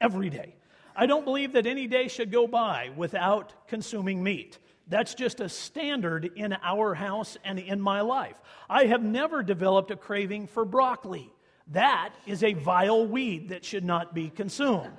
Every 0.00 0.30
day. 0.30 0.54
I 0.94 1.06
don't 1.06 1.24
believe 1.24 1.52
that 1.52 1.66
any 1.66 1.86
day 1.86 2.08
should 2.08 2.30
go 2.30 2.46
by 2.46 2.90
without 2.96 3.68
consuming 3.68 4.22
meat. 4.22 4.58
That's 4.88 5.14
just 5.14 5.40
a 5.40 5.48
standard 5.48 6.32
in 6.34 6.56
our 6.62 6.94
house 6.94 7.38
and 7.44 7.58
in 7.58 7.80
my 7.80 8.00
life. 8.00 8.36
I 8.68 8.86
have 8.86 9.02
never 9.02 9.42
developed 9.42 9.92
a 9.92 9.96
craving 9.96 10.48
for 10.48 10.64
broccoli. 10.64 11.32
That 11.68 12.12
is 12.26 12.42
a 12.42 12.54
vile 12.54 13.06
weed 13.06 13.50
that 13.50 13.64
should 13.64 13.84
not 13.84 14.14
be 14.14 14.28
consumed. 14.28 14.92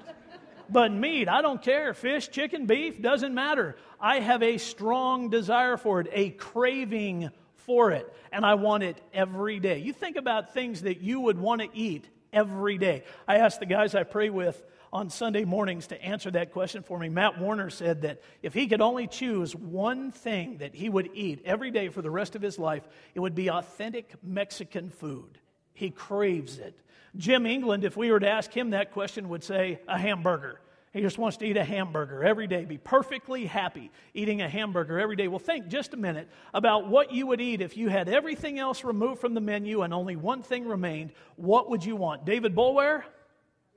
But 0.72 0.94
meat, 0.94 1.28
I 1.28 1.42
don't 1.42 1.62
care. 1.62 1.94
Fish, 1.94 2.30
chicken, 2.30 2.66
beef, 2.66 3.02
doesn't 3.02 3.34
matter. 3.34 3.76
I 4.00 4.20
have 4.20 4.42
a 4.42 4.58
strong 4.58 5.30
desire 5.30 5.76
for 5.76 6.00
it, 6.00 6.08
a 6.14 6.30
craving 6.30 7.30
for 7.56 7.92
it, 7.92 8.12
and 8.32 8.46
I 8.46 8.56
want 8.56 8.84
it 8.84 9.00
every 9.14 9.60
day. 9.60 9.80
You 9.80 9.92
think 9.92 10.16
about 10.16 10.54
things 10.54 10.84
that 10.84 11.02
you 11.02 11.20
would 11.20 11.38
want 11.38 11.62
to 11.62 11.68
eat 11.74 12.08
every 12.32 12.78
day. 12.78 13.04
I 13.28 13.38
ask 13.38 13.60
the 13.60 13.66
guys 13.66 13.96
I 13.96 14.04
pray 14.04 14.30
with 14.30 14.64
on 14.94 15.10
Sunday 15.10 15.44
mornings 15.44 15.88
to 15.88 16.02
answer 16.02 16.32
that 16.32 16.52
question 16.52 16.84
for 16.84 16.98
me. 16.98 17.10
Matt 17.10 17.40
Warner 17.40 17.70
said 17.70 18.02
that 18.04 18.22
if 18.42 18.54
he 18.54 18.68
could 18.68 18.82
only 18.82 19.08
choose 19.08 19.56
one 19.56 20.12
thing 20.12 20.58
that 20.58 20.74
he 20.74 20.88
would 20.88 21.10
eat 21.14 21.42
every 21.46 21.72
day 21.72 21.90
for 21.90 22.02
the 22.02 22.10
rest 22.10 22.36
of 22.36 22.42
his 22.42 22.58
life, 22.58 22.88
it 23.14 23.20
would 23.20 23.36
be 23.36 23.50
authentic 23.50 24.14
Mexican 24.24 24.90
food. 24.90 25.38
He 25.74 25.90
craves 25.90 26.60
it. 26.60 26.78
Jim 27.16 27.46
England, 27.46 27.84
if 27.84 27.98
we 27.98 28.12
were 28.12 28.20
to 28.20 28.30
ask 28.30 28.52
him 28.52 28.72
that 28.72 28.92
question, 28.92 29.30
would 29.30 29.44
say 29.44 29.80
a 29.88 29.98
hamburger. 29.98 30.60
He 30.94 31.00
just 31.00 31.18
wants 31.18 31.38
to 31.38 31.46
eat 31.46 31.56
a 31.56 31.64
hamburger 31.64 32.22
every 32.22 32.48
day, 32.48 32.66
be 32.66 32.78
perfectly 32.78 33.46
happy 33.46 33.92
eating 34.14 34.42
a 34.42 34.50
hamburger 34.50 35.00
every 35.00 35.16
day. 35.16 35.30
Well, 35.30 35.40
think 35.40 35.70
just 35.70 35.94
a 35.94 35.98
minute 35.98 36.30
about 36.54 36.88
what 36.88 37.14
you 37.14 37.28
would 37.28 37.40
eat 37.40 37.62
if 37.62 37.78
you 37.78 37.88
had 37.88 38.10
everything 38.10 38.60
else 38.60 38.84
removed 38.84 39.22
from 39.22 39.34
the 39.34 39.40
menu 39.40 39.84
and 39.84 39.94
only 39.94 40.18
one 40.18 40.44
thing 40.44 40.68
remained. 40.68 41.14
What 41.38 41.70
would 41.70 41.86
you 41.86 41.96
want? 41.96 42.26
David 42.26 42.54
Boulware? 42.54 43.04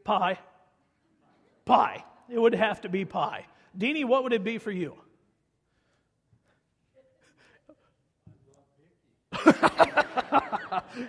Pie. 0.02 0.40
Pie. 1.64 2.04
It 2.28 2.38
would 2.38 2.54
have 2.54 2.80
to 2.80 2.88
be 2.88 3.04
pie. 3.04 3.46
Deanie, 3.78 4.04
what 4.04 4.24
would 4.24 4.32
it 4.32 4.42
be 4.42 4.58
for 4.58 4.72
you? 4.72 4.96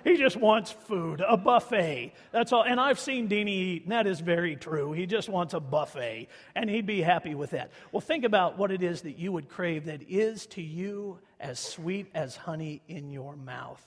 He 0.03 0.17
just 0.17 0.37
wants 0.37 0.71
food, 0.71 1.21
a 1.27 1.37
buffet. 1.37 2.13
That's 2.31 2.51
all. 2.51 2.63
And 2.63 2.79
I've 2.79 2.99
seen 2.99 3.27
Deanie 3.27 3.47
eat, 3.49 3.83
and 3.83 3.91
that 3.91 4.07
is 4.07 4.19
very 4.19 4.55
true. 4.55 4.91
He 4.91 5.05
just 5.05 5.29
wants 5.29 5.53
a 5.53 5.59
buffet, 5.59 6.27
and 6.55 6.69
he'd 6.69 6.85
be 6.85 7.01
happy 7.01 7.35
with 7.35 7.51
that. 7.51 7.71
Well, 7.91 8.01
think 8.01 8.23
about 8.23 8.57
what 8.57 8.71
it 8.71 8.83
is 8.83 9.01
that 9.01 9.17
you 9.17 9.31
would 9.31 9.49
crave 9.49 9.85
that 9.85 10.01
is 10.09 10.45
to 10.47 10.61
you 10.61 11.19
as 11.39 11.59
sweet 11.59 12.07
as 12.13 12.35
honey 12.35 12.81
in 12.87 13.11
your 13.11 13.35
mouth. 13.35 13.85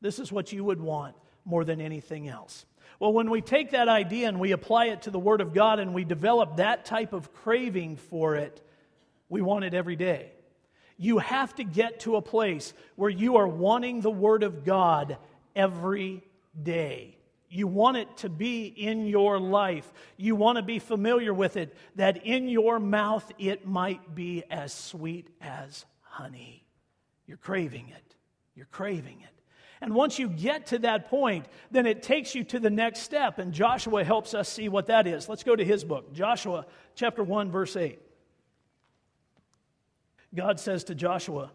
This 0.00 0.18
is 0.18 0.32
what 0.32 0.52
you 0.52 0.64
would 0.64 0.80
want 0.80 1.14
more 1.44 1.64
than 1.64 1.80
anything 1.80 2.28
else. 2.28 2.64
Well, 2.98 3.12
when 3.12 3.30
we 3.30 3.40
take 3.40 3.70
that 3.70 3.88
idea 3.88 4.28
and 4.28 4.38
we 4.38 4.52
apply 4.52 4.86
it 4.86 5.02
to 5.02 5.10
the 5.10 5.18
Word 5.18 5.40
of 5.40 5.54
God 5.54 5.78
and 5.78 5.94
we 5.94 6.04
develop 6.04 6.56
that 6.56 6.84
type 6.84 7.12
of 7.12 7.32
craving 7.32 7.96
for 7.96 8.36
it, 8.36 8.62
we 9.28 9.40
want 9.40 9.64
it 9.64 9.74
every 9.74 9.96
day. 9.96 10.32
You 10.98 11.16
have 11.16 11.54
to 11.54 11.64
get 11.64 12.00
to 12.00 12.16
a 12.16 12.22
place 12.22 12.74
where 12.96 13.08
you 13.08 13.36
are 13.36 13.48
wanting 13.48 14.02
the 14.02 14.10
Word 14.10 14.42
of 14.42 14.64
God 14.66 15.16
every 15.54 16.22
day. 16.60 17.16
You 17.48 17.66
want 17.66 17.96
it 17.96 18.16
to 18.18 18.28
be 18.28 18.66
in 18.66 19.06
your 19.06 19.40
life. 19.40 19.92
You 20.16 20.36
want 20.36 20.56
to 20.56 20.62
be 20.62 20.78
familiar 20.78 21.34
with 21.34 21.56
it, 21.56 21.76
that 21.96 22.24
in 22.24 22.48
your 22.48 22.78
mouth 22.78 23.30
it 23.38 23.66
might 23.66 24.14
be 24.14 24.44
as 24.50 24.72
sweet 24.72 25.28
as 25.40 25.84
honey. 26.00 26.64
You're 27.26 27.38
craving 27.38 27.88
it. 27.88 28.14
You're 28.54 28.66
craving 28.66 29.20
it. 29.22 29.30
And 29.80 29.94
once 29.94 30.18
you 30.18 30.28
get 30.28 30.66
to 30.66 30.78
that 30.80 31.08
point, 31.08 31.46
then 31.70 31.86
it 31.86 32.02
takes 32.02 32.34
you 32.34 32.44
to 32.44 32.60
the 32.60 32.70
next 32.70 33.00
step. 33.00 33.38
And 33.38 33.52
Joshua 33.52 34.04
helps 34.04 34.34
us 34.34 34.48
see 34.48 34.68
what 34.68 34.86
that 34.86 35.06
is. 35.06 35.28
Let's 35.28 35.42
go 35.42 35.56
to 35.56 35.64
his 35.64 35.82
book, 35.84 36.12
Joshua 36.12 36.66
chapter 36.94 37.24
1, 37.24 37.50
verse 37.50 37.76
8. 37.76 37.98
God 40.34 40.60
says 40.60 40.84
to 40.84 40.94
Joshua, 40.94 41.50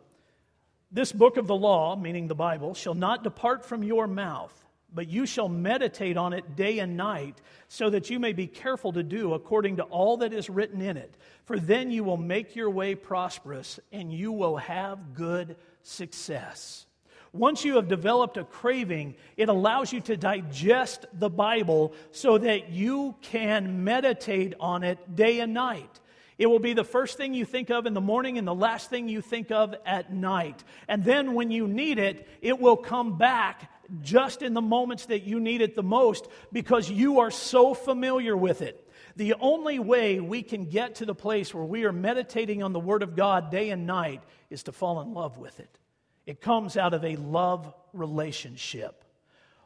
This 0.95 1.11
book 1.11 1.35
of 1.35 1.45
the 1.45 1.55
law, 1.57 1.97
meaning 1.97 2.29
the 2.29 2.35
Bible, 2.35 2.73
shall 2.73 2.93
not 2.93 3.21
depart 3.21 3.65
from 3.65 3.83
your 3.83 4.07
mouth, 4.07 4.53
but 4.93 5.09
you 5.09 5.25
shall 5.25 5.49
meditate 5.49 6.15
on 6.15 6.31
it 6.31 6.55
day 6.55 6.79
and 6.79 6.95
night, 6.95 7.41
so 7.67 7.89
that 7.89 8.09
you 8.09 8.17
may 8.17 8.31
be 8.31 8.47
careful 8.47 8.93
to 8.93 9.03
do 9.03 9.33
according 9.33 9.75
to 9.75 9.83
all 9.83 10.15
that 10.15 10.31
is 10.31 10.49
written 10.49 10.81
in 10.81 10.95
it. 10.95 11.17
For 11.43 11.59
then 11.59 11.91
you 11.91 12.05
will 12.05 12.15
make 12.15 12.55
your 12.55 12.69
way 12.69 12.95
prosperous, 12.95 13.77
and 13.91 14.13
you 14.13 14.31
will 14.31 14.55
have 14.55 15.13
good 15.13 15.57
success. 15.83 16.85
Once 17.33 17.65
you 17.65 17.75
have 17.75 17.89
developed 17.89 18.37
a 18.37 18.45
craving, 18.45 19.15
it 19.35 19.49
allows 19.49 19.91
you 19.91 19.99
to 19.99 20.15
digest 20.15 21.05
the 21.11 21.29
Bible 21.29 21.93
so 22.11 22.37
that 22.37 22.69
you 22.69 23.13
can 23.21 23.83
meditate 23.83 24.53
on 24.61 24.81
it 24.83 25.13
day 25.13 25.41
and 25.41 25.53
night. 25.53 25.99
It 26.37 26.47
will 26.47 26.59
be 26.59 26.73
the 26.73 26.83
first 26.83 27.17
thing 27.17 27.33
you 27.33 27.45
think 27.45 27.69
of 27.69 27.85
in 27.85 27.93
the 27.93 28.01
morning 28.01 28.37
and 28.37 28.47
the 28.47 28.53
last 28.53 28.89
thing 28.89 29.07
you 29.07 29.21
think 29.21 29.51
of 29.51 29.73
at 29.85 30.11
night. 30.11 30.63
And 30.87 31.03
then 31.03 31.33
when 31.33 31.49
you 31.49 31.67
need 31.67 31.97
it, 31.97 32.27
it 32.41 32.59
will 32.59 32.75
come 32.75 33.17
back 33.17 33.71
just 34.01 34.41
in 34.41 34.53
the 34.53 34.61
moments 34.61 35.05
that 35.05 35.23
you 35.23 35.39
need 35.39 35.61
it 35.61 35.75
the 35.75 35.83
most 35.83 36.27
because 36.51 36.89
you 36.89 37.19
are 37.19 37.31
so 37.31 37.73
familiar 37.73 38.35
with 38.35 38.61
it. 38.61 38.81
The 39.15 39.35
only 39.39 39.79
way 39.79 40.19
we 40.19 40.41
can 40.41 40.65
get 40.65 40.95
to 40.95 41.05
the 41.05 41.15
place 41.15 41.53
where 41.53 41.63
we 41.63 41.85
are 41.85 41.93
meditating 41.93 42.63
on 42.63 42.73
the 42.73 42.79
Word 42.79 43.01
of 43.01 43.15
God 43.15 43.49
day 43.49 43.69
and 43.69 43.87
night 43.87 44.21
is 44.49 44.63
to 44.63 44.73
fall 44.73 44.99
in 44.99 45.13
love 45.13 45.37
with 45.37 45.59
it. 45.61 45.79
It 46.25 46.41
comes 46.41 46.75
out 46.75 46.93
of 46.93 47.05
a 47.05 47.15
love 47.15 47.73
relationship. 47.93 49.05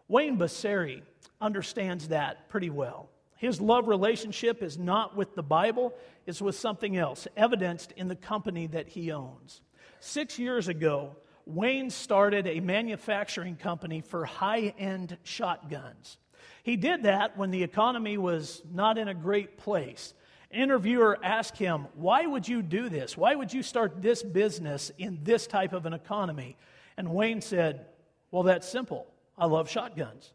Wayne 0.08 0.38
Basseri 0.38 1.02
understands 1.42 2.10
that 2.10 2.50
pretty 2.50 2.70
well. 2.70 3.10
His 3.40 3.60
love 3.60 3.88
relationship 3.88 4.62
is 4.62 4.78
not 4.78 5.16
with 5.18 5.34
the 5.34 5.42
Bible, 5.44 5.94
it's 6.28 6.42
with 6.42 6.56
something 6.56 6.96
else, 6.96 7.28
evidenced 7.36 7.92
in 7.94 8.08
the 8.08 8.16
company 8.16 8.68
that 8.68 8.90
he 8.90 9.12
owns. 9.12 9.62
Six 10.00 10.38
years 10.38 10.68
ago, 10.68 11.16
Wayne 11.46 11.90
started 11.90 12.46
a 12.46 12.60
manufacturing 12.60 13.56
company 13.56 14.02
for 14.02 14.26
high 14.26 14.74
end 14.78 15.18
shotguns. 15.24 16.18
He 16.64 16.76
did 16.76 17.04
that 17.04 17.38
when 17.38 17.50
the 17.50 17.64
economy 17.64 18.18
was 18.18 18.62
not 18.72 18.98
in 18.98 19.08
a 19.08 19.14
great 19.14 19.58
place 19.58 20.14
interviewer 20.52 21.18
asked 21.24 21.58
him, 21.58 21.88
Why 21.96 22.26
would 22.26 22.48
you 22.48 22.62
do 22.62 22.90
this? 22.90 23.18
Why 23.18 23.36
would 23.36 23.54
you 23.54 23.64
start 23.64 24.02
this 24.02 24.24
business 24.24 24.92
in 24.98 25.20
this 25.24 25.48
type 25.48 25.74
of 25.74 25.86
an 25.86 25.94
economy? 25.94 26.58
And 26.98 27.14
Wayne 27.14 27.42
said, 27.42 27.86
Well, 28.32 28.44
that's 28.44 28.68
simple. 28.68 29.08
I 29.38 29.46
love 29.46 29.70
shotguns. 29.70 30.34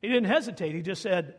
He 0.00 0.08
didn't 0.08 0.24
hesitate. 0.24 0.74
He 0.74 0.82
just 0.82 1.02
said, 1.02 1.36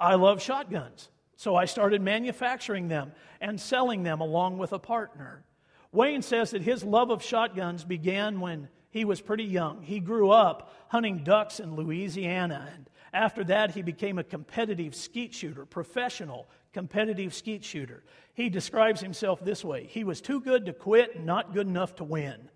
I 0.00 0.14
love 0.14 0.42
shotguns. 0.42 1.08
So 1.36 1.56
I 1.56 1.64
started 1.64 2.00
manufacturing 2.00 2.88
them 2.88 3.12
and 3.40 3.60
selling 3.60 4.02
them 4.02 4.20
along 4.20 4.58
with 4.58 4.72
a 4.72 4.78
partner. 4.78 5.44
Wayne 5.92 6.22
says 6.22 6.50
that 6.52 6.62
his 6.62 6.82
love 6.84 7.10
of 7.10 7.22
shotguns 7.22 7.84
began 7.84 8.40
when 8.40 8.68
he 8.90 9.04
was 9.04 9.20
pretty 9.20 9.44
young. 9.44 9.82
He 9.82 10.00
grew 10.00 10.30
up 10.30 10.72
hunting 10.88 11.24
ducks 11.24 11.60
in 11.60 11.74
Louisiana, 11.74 12.70
and 12.74 12.88
after 13.12 13.44
that, 13.44 13.72
he 13.72 13.82
became 13.82 14.18
a 14.18 14.24
competitive 14.24 14.94
skeet 14.94 15.34
shooter, 15.34 15.64
professional 15.66 16.48
competitive 16.72 17.32
skeet 17.32 17.64
shooter. 17.64 18.02
He 18.34 18.50
describes 18.50 19.00
himself 19.00 19.42
this 19.42 19.64
way 19.64 19.86
He 19.86 20.04
was 20.04 20.20
too 20.20 20.40
good 20.40 20.66
to 20.66 20.72
quit 20.72 21.24
not 21.24 21.54
good 21.54 21.66
enough 21.66 21.94
to 21.96 22.04
win. 22.04 22.50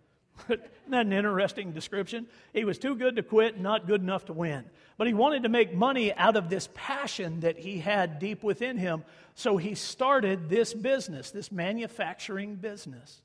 Isn't 0.49 0.63
that 0.89 1.07
an 1.07 1.13
interesting 1.13 1.73
description? 1.73 2.27
He 2.53 2.65
was 2.65 2.79
too 2.79 2.95
good 2.95 3.17
to 3.17 3.23
quit 3.23 3.61
not 3.61 3.87
good 3.87 4.01
enough 4.01 4.27
to 4.27 4.33
win. 4.33 4.65
But 4.97 5.07
he 5.07 5.15
wanted 5.15 5.45
to 5.45 5.49
make 5.49 5.75
money 5.75 6.13
out 6.13 6.37
of 6.37 6.49
this 6.49 6.69
passion 6.75 7.41
that 7.41 7.59
he 7.59 7.79
had 7.79 8.19
deep 8.19 8.43
within 8.43 8.77
him. 8.77 9.05
So 9.35 9.57
he 9.57 9.75
started 9.75 10.49
this 10.49 10.75
business, 10.75 11.31
this 11.31 11.53
manufacturing 11.53 12.57
business. 12.57 13.23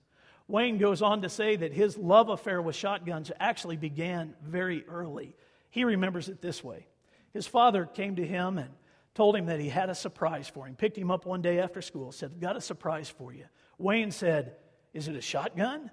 Wayne 0.47 0.77
goes 0.77 1.01
on 1.01 1.21
to 1.21 1.29
say 1.29 1.55
that 1.55 1.73
his 1.73 1.97
love 1.97 2.29
affair 2.29 2.61
with 2.61 2.75
shotguns 2.75 3.31
actually 3.39 3.77
began 3.77 4.35
very 4.43 4.85
early. 4.87 5.35
He 5.69 5.85
remembers 5.85 6.29
it 6.29 6.41
this 6.41 6.63
way 6.63 6.85
His 7.31 7.47
father 7.47 7.85
came 7.85 8.17
to 8.17 8.25
him 8.25 8.57
and 8.57 8.69
told 9.15 9.35
him 9.35 9.47
that 9.47 9.59
he 9.59 9.69
had 9.69 9.89
a 9.89 9.95
surprise 9.95 10.47
for 10.47 10.67
him. 10.67 10.75
Picked 10.75 10.97
him 10.97 11.11
up 11.11 11.25
one 11.25 11.41
day 11.41 11.59
after 11.59 11.81
school, 11.81 12.11
said, 12.11 12.39
Got 12.39 12.57
a 12.57 12.61
surprise 12.61 13.09
for 13.09 13.33
you. 13.33 13.45
Wayne 13.77 14.11
said, 14.11 14.55
Is 14.93 15.07
it 15.07 15.15
a 15.15 15.21
shotgun? 15.21 15.91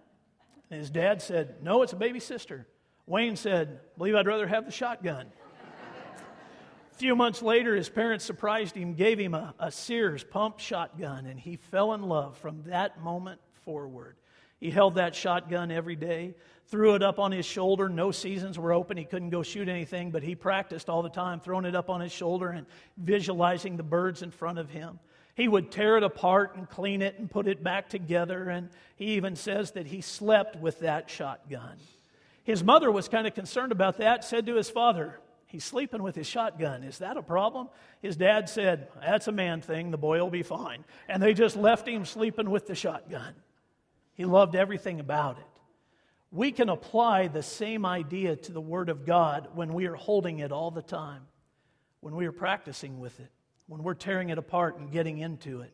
And 0.71 0.79
his 0.79 0.91
dad 0.91 1.21
said, 1.21 1.57
No, 1.63 1.83
it's 1.83 1.93
a 1.93 1.97
baby 1.97 2.21
sister. 2.21 2.67
Wayne 3.07 3.37
said, 3.37 3.81
Believe 3.99 4.15
I'd 4.15 4.27
rather 4.27 4.47
have 4.47 4.67
the 4.67 4.73
shotgun. 4.73 5.27
A 6.93 6.95
few 6.97 7.17
months 7.17 7.43
later, 7.43 7.75
his 7.75 7.89
parents 7.89 8.25
surprised 8.25 8.77
him, 8.77 8.95
gave 8.95 9.19
him 9.19 9.35
a, 9.35 9.55
a 9.59 9.71
Sears 9.73 10.23
pump 10.23 10.61
shotgun, 10.61 11.27
and 11.27 11.39
he 11.39 11.57
fell 11.57 11.93
in 11.95 12.03
love 12.03 12.39
from 12.39 12.63
that 12.67 13.03
moment 13.03 13.41
forward. 13.65 14.17
He 14.61 14.71
held 14.71 14.97
that 14.97 15.15
shotgun 15.15 15.71
every 15.71 15.97
day, 15.97 16.35
threw 16.67 16.95
it 16.95 17.03
up 17.03 17.19
on 17.19 17.33
his 17.33 17.47
shoulder. 17.47 17.89
No 17.89 18.11
seasons 18.11 18.59
were 18.59 18.73
open. 18.73 18.99
He 18.99 19.05
couldn't 19.05 19.31
go 19.31 19.43
shoot 19.43 19.69
anything, 19.69 20.11
but 20.11 20.23
he 20.23 20.35
practiced 20.35 20.91
all 20.91 21.03
the 21.03 21.09
time, 21.09 21.41
throwing 21.41 21.65
it 21.65 21.75
up 21.75 21.89
on 21.89 22.01
his 22.01 22.13
shoulder 22.13 22.51
and 22.51 22.67
visualizing 22.99 23.79
the 23.79 23.83
birds 23.83 24.21
in 24.23 24.31
front 24.31 24.59
of 24.59 24.69
him. 24.69 25.01
He 25.41 25.49
would 25.49 25.71
tear 25.71 25.97
it 25.97 26.03
apart 26.03 26.57
and 26.57 26.69
clean 26.69 27.01
it 27.01 27.19
and 27.19 27.31
put 27.31 27.49
it 27.49 27.65
back 27.65 27.89
together. 27.89 28.51
And 28.51 28.69
he 28.97 29.15
even 29.15 29.37
says 29.37 29.71
that 29.71 29.87
he 29.87 30.03
slept 30.03 30.55
with 30.57 30.81
that 30.81 31.09
shotgun. 31.09 31.79
His 32.45 32.63
mother 32.63 32.93
was 32.93 33.09
kind 33.09 33.27
of 33.27 33.35
concerned 33.35 33.73
about 33.73 33.97
that, 33.97 34.23
said 34.23 34.45
to 34.45 34.57
his 34.57 34.69
father, 34.69 35.19
He's 35.47 35.65
sleeping 35.65 36.03
with 36.03 36.15
his 36.15 36.27
shotgun. 36.27 36.83
Is 36.83 36.99
that 36.99 37.17
a 37.17 37.23
problem? 37.23 37.71
His 38.03 38.19
dad 38.19 38.51
said, 38.51 38.89
That's 39.01 39.29
a 39.29 39.33
man 39.33 39.63
thing. 39.63 39.91
The 39.91 39.97
boy 39.97 40.19
will 40.19 40.29
be 40.29 40.43
fine. 40.43 40.85
And 41.09 41.23
they 41.23 41.33
just 41.33 41.57
left 41.57 41.89
him 41.89 42.05
sleeping 42.05 42.51
with 42.51 42.67
the 42.67 42.75
shotgun. 42.75 43.35
He 44.13 44.27
loved 44.27 44.55
everything 44.55 45.01
about 45.01 45.39
it. 45.39 45.61
We 46.31 46.53
can 46.53 46.69
apply 46.69 47.29
the 47.29 47.43
same 47.43 47.87
idea 47.87 48.37
to 48.37 48.53
the 48.53 48.61
Word 48.61 48.91
of 48.91 49.07
God 49.07 49.49
when 49.55 49.73
we 49.73 49.87
are 49.87 49.95
holding 49.95 50.41
it 50.41 50.53
all 50.53 50.71
the 50.71 50.83
time, 50.83 51.23
when 52.01 52.15
we 52.15 52.27
are 52.27 52.33
practicing 52.33 53.01
with 53.01 53.19
it, 53.21 53.31
when 53.71 53.85
we're 53.85 53.95
tearing 53.95 54.31
it 54.31 54.37
apart 54.37 54.79
and 54.79 54.91
getting 54.91 55.19
into 55.19 55.61
it, 55.61 55.73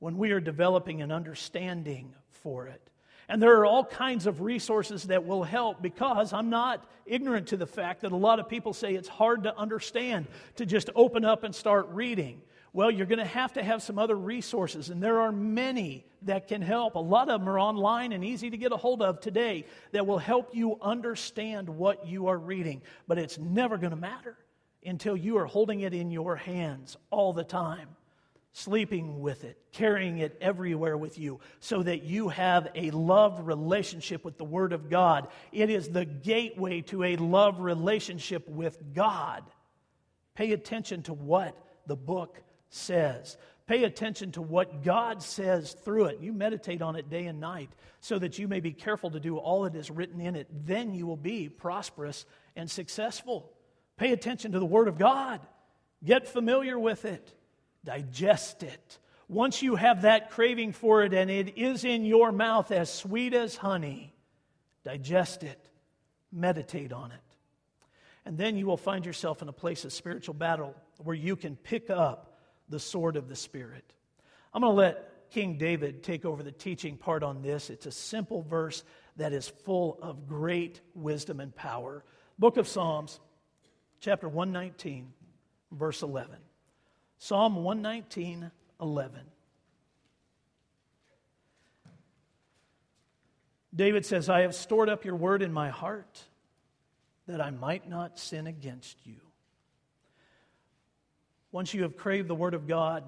when 0.00 0.18
we 0.18 0.32
are 0.32 0.40
developing 0.40 1.00
an 1.00 1.10
understanding 1.10 2.14
for 2.28 2.66
it. 2.66 2.90
And 3.26 3.42
there 3.42 3.56
are 3.56 3.64
all 3.64 3.86
kinds 3.86 4.26
of 4.26 4.42
resources 4.42 5.04
that 5.04 5.24
will 5.24 5.42
help 5.42 5.80
because 5.80 6.34
I'm 6.34 6.50
not 6.50 6.84
ignorant 7.06 7.46
to 7.48 7.56
the 7.56 7.66
fact 7.66 8.02
that 8.02 8.12
a 8.12 8.16
lot 8.16 8.38
of 8.38 8.50
people 8.50 8.74
say 8.74 8.92
it's 8.94 9.08
hard 9.08 9.44
to 9.44 9.56
understand 9.56 10.26
to 10.56 10.66
just 10.66 10.90
open 10.94 11.24
up 11.24 11.42
and 11.42 11.54
start 11.54 11.88
reading. 11.88 12.42
Well, 12.74 12.90
you're 12.90 13.06
going 13.06 13.18
to 13.18 13.24
have 13.24 13.54
to 13.54 13.62
have 13.62 13.82
some 13.82 13.98
other 13.98 14.16
resources, 14.16 14.90
and 14.90 15.02
there 15.02 15.22
are 15.22 15.32
many 15.32 16.04
that 16.22 16.48
can 16.48 16.60
help. 16.60 16.96
A 16.96 16.98
lot 16.98 17.30
of 17.30 17.40
them 17.40 17.48
are 17.48 17.58
online 17.58 18.12
and 18.12 18.22
easy 18.22 18.50
to 18.50 18.58
get 18.58 18.72
a 18.72 18.76
hold 18.76 19.00
of 19.00 19.20
today 19.20 19.64
that 19.92 20.06
will 20.06 20.18
help 20.18 20.54
you 20.54 20.76
understand 20.82 21.66
what 21.66 22.06
you 22.06 22.26
are 22.26 22.36
reading. 22.36 22.82
But 23.08 23.16
it's 23.16 23.38
never 23.38 23.78
going 23.78 23.92
to 23.92 23.96
matter 23.96 24.36
until 24.84 25.16
you 25.16 25.38
are 25.38 25.46
holding 25.46 25.80
it 25.80 25.94
in 25.94 26.10
your 26.10 26.36
hands 26.36 26.96
all 27.10 27.32
the 27.32 27.44
time 27.44 27.88
sleeping 28.52 29.20
with 29.20 29.44
it, 29.44 29.58
carrying 29.72 30.18
it 30.18 30.36
everywhere 30.40 30.96
with 30.96 31.18
you, 31.18 31.40
so 31.60 31.82
that 31.82 32.02
you 32.02 32.28
have 32.28 32.68
a 32.74 32.90
love 32.90 33.46
relationship 33.46 34.24
with 34.24 34.36
the 34.36 34.44
Word 34.44 34.72
of 34.72 34.90
God. 34.90 35.28
It 35.52 35.70
is 35.70 35.88
the 35.88 36.04
gateway 36.04 36.82
to 36.82 37.02
a 37.02 37.16
love 37.16 37.60
relationship 37.60 38.46
with 38.48 38.78
God. 38.94 39.42
Pay 40.34 40.52
attention 40.52 41.02
to 41.04 41.14
what 41.14 41.56
the 41.86 41.96
book 41.96 42.40
says. 42.68 43.36
Pay 43.66 43.84
attention 43.84 44.32
to 44.32 44.42
what 44.42 44.82
God 44.82 45.22
says 45.22 45.72
through 45.84 46.06
it. 46.06 46.20
You 46.20 46.32
meditate 46.32 46.82
on 46.82 46.96
it 46.96 47.08
day 47.08 47.26
and 47.26 47.40
night 47.40 47.70
so 48.00 48.18
that 48.18 48.38
you 48.38 48.48
may 48.48 48.60
be 48.60 48.72
careful 48.72 49.10
to 49.12 49.20
do 49.20 49.38
all 49.38 49.62
that 49.62 49.74
is 49.74 49.90
written 49.90 50.20
in 50.20 50.36
it. 50.36 50.48
Then 50.66 50.92
you 50.92 51.06
will 51.06 51.16
be 51.16 51.48
prosperous 51.48 52.26
and 52.56 52.70
successful. 52.70 53.50
Pay 53.96 54.12
attention 54.12 54.52
to 54.52 54.58
the 54.58 54.66
Word 54.66 54.88
of 54.88 54.98
God. 54.98 55.40
Get 56.04 56.26
familiar 56.28 56.78
with 56.78 57.04
it 57.04 57.34
digest 57.84 58.62
it. 58.62 58.98
Once 59.28 59.62
you 59.62 59.76
have 59.76 60.02
that 60.02 60.30
craving 60.30 60.72
for 60.72 61.02
it 61.02 61.14
and 61.14 61.30
it 61.30 61.56
is 61.56 61.84
in 61.84 62.04
your 62.04 62.32
mouth 62.32 62.70
as 62.70 62.92
sweet 62.92 63.34
as 63.34 63.56
honey, 63.56 64.14
digest 64.84 65.42
it, 65.42 65.58
meditate 66.30 66.92
on 66.92 67.12
it. 67.12 67.20
And 68.24 68.38
then 68.38 68.56
you 68.56 68.66
will 68.66 68.76
find 68.76 69.04
yourself 69.04 69.42
in 69.42 69.48
a 69.48 69.52
place 69.52 69.84
of 69.84 69.92
spiritual 69.92 70.34
battle 70.34 70.74
where 70.98 71.16
you 71.16 71.34
can 71.34 71.56
pick 71.56 71.90
up 71.90 72.38
the 72.68 72.78
sword 72.78 73.16
of 73.16 73.28
the 73.28 73.34
Spirit. 73.34 73.92
I'm 74.54 74.62
going 74.62 74.72
to 74.72 74.76
let 74.76 75.30
King 75.30 75.56
David 75.56 76.02
take 76.02 76.24
over 76.24 76.42
the 76.42 76.52
teaching 76.52 76.96
part 76.96 77.22
on 77.22 77.42
this. 77.42 77.70
It's 77.70 77.86
a 77.86 77.92
simple 77.92 78.42
verse 78.42 78.84
that 79.16 79.32
is 79.32 79.48
full 79.48 79.98
of 80.02 80.28
great 80.28 80.80
wisdom 80.94 81.40
and 81.40 81.54
power. 81.54 82.04
Book 82.38 82.58
of 82.58 82.68
Psalms, 82.68 83.18
chapter 84.02 84.28
119, 84.28 85.12
verse 85.70 86.02
11. 86.02 86.36
Psalm 87.18 87.62
119, 87.62 88.50
11. 88.80 89.20
David 93.74 94.04
says, 94.04 94.28
I 94.28 94.40
have 94.40 94.54
stored 94.56 94.90
up 94.90 95.04
your 95.04 95.14
word 95.14 95.40
in 95.40 95.52
my 95.52 95.70
heart 95.70 96.20
that 97.28 97.40
I 97.40 97.50
might 97.50 97.88
not 97.88 98.18
sin 98.18 98.48
against 98.48 98.98
you. 99.06 99.16
Once 101.52 101.72
you 101.72 101.82
have 101.82 101.96
craved 101.96 102.28
the 102.28 102.34
word 102.34 102.54
of 102.54 102.66
God 102.66 103.04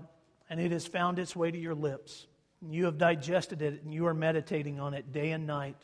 and 0.48 0.61
it 0.61 0.70
has 0.70 0.87
found 0.87 1.18
its 1.18 1.35
way 1.35 1.50
to 1.50 1.59
your 1.59 1.74
lips, 1.74 2.26
and 2.62 2.72
you 2.72 2.85
have 2.85 2.98
digested 2.98 3.62
it 3.62 3.83
and 3.83 3.92
you 3.92 4.07
are 4.07 4.14
meditating 4.14 4.78
on 4.78 4.94
it 4.94 5.12
day 5.12 5.33
and 5.33 5.44
night, 5.46 5.76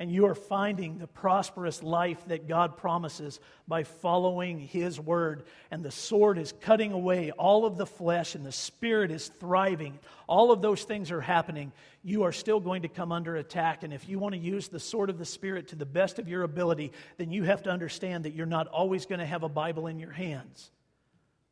and 0.00 0.12
you 0.12 0.26
are 0.26 0.34
finding 0.36 0.98
the 0.98 1.08
prosperous 1.08 1.82
life 1.82 2.24
that 2.28 2.46
God 2.46 2.76
promises 2.76 3.40
by 3.66 3.82
following 3.82 4.60
His 4.60 5.00
word. 5.00 5.42
And 5.72 5.84
the 5.84 5.90
sword 5.90 6.38
is 6.38 6.54
cutting 6.60 6.92
away 6.92 7.32
all 7.32 7.64
of 7.64 7.76
the 7.76 7.84
flesh, 7.84 8.36
and 8.36 8.46
the 8.46 8.52
spirit 8.52 9.10
is 9.10 9.26
thriving. 9.26 9.98
All 10.28 10.52
of 10.52 10.62
those 10.62 10.84
things 10.84 11.10
are 11.10 11.20
happening. 11.20 11.72
You 12.04 12.22
are 12.22 12.32
still 12.32 12.60
going 12.60 12.82
to 12.82 12.88
come 12.88 13.10
under 13.10 13.34
attack. 13.34 13.82
And 13.82 13.92
if 13.92 14.08
you 14.08 14.20
want 14.20 14.34
to 14.34 14.40
use 14.40 14.68
the 14.68 14.78
sword 14.78 15.10
of 15.10 15.18
the 15.18 15.24
Spirit 15.24 15.68
to 15.68 15.76
the 15.76 15.84
best 15.84 16.20
of 16.20 16.28
your 16.28 16.44
ability, 16.44 16.92
then 17.16 17.32
you 17.32 17.42
have 17.42 17.64
to 17.64 17.70
understand 17.70 18.24
that 18.24 18.34
you're 18.34 18.46
not 18.46 18.68
always 18.68 19.04
going 19.04 19.18
to 19.18 19.26
have 19.26 19.42
a 19.42 19.48
Bible 19.48 19.88
in 19.88 19.98
your 19.98 20.12
hands. 20.12 20.70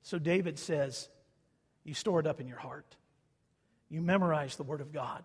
So 0.03 0.21
David 0.21 0.61
says, 0.61 1.09
You 1.83 1.95
store 1.95 2.21
it 2.21 2.29
up 2.29 2.41
in 2.41 2.47
your 2.47 2.59
heart, 2.59 2.95
you 3.89 4.01
memorize 4.01 4.55
the 4.55 4.63
Word 4.63 4.81
of 4.81 4.93
God, 4.93 5.25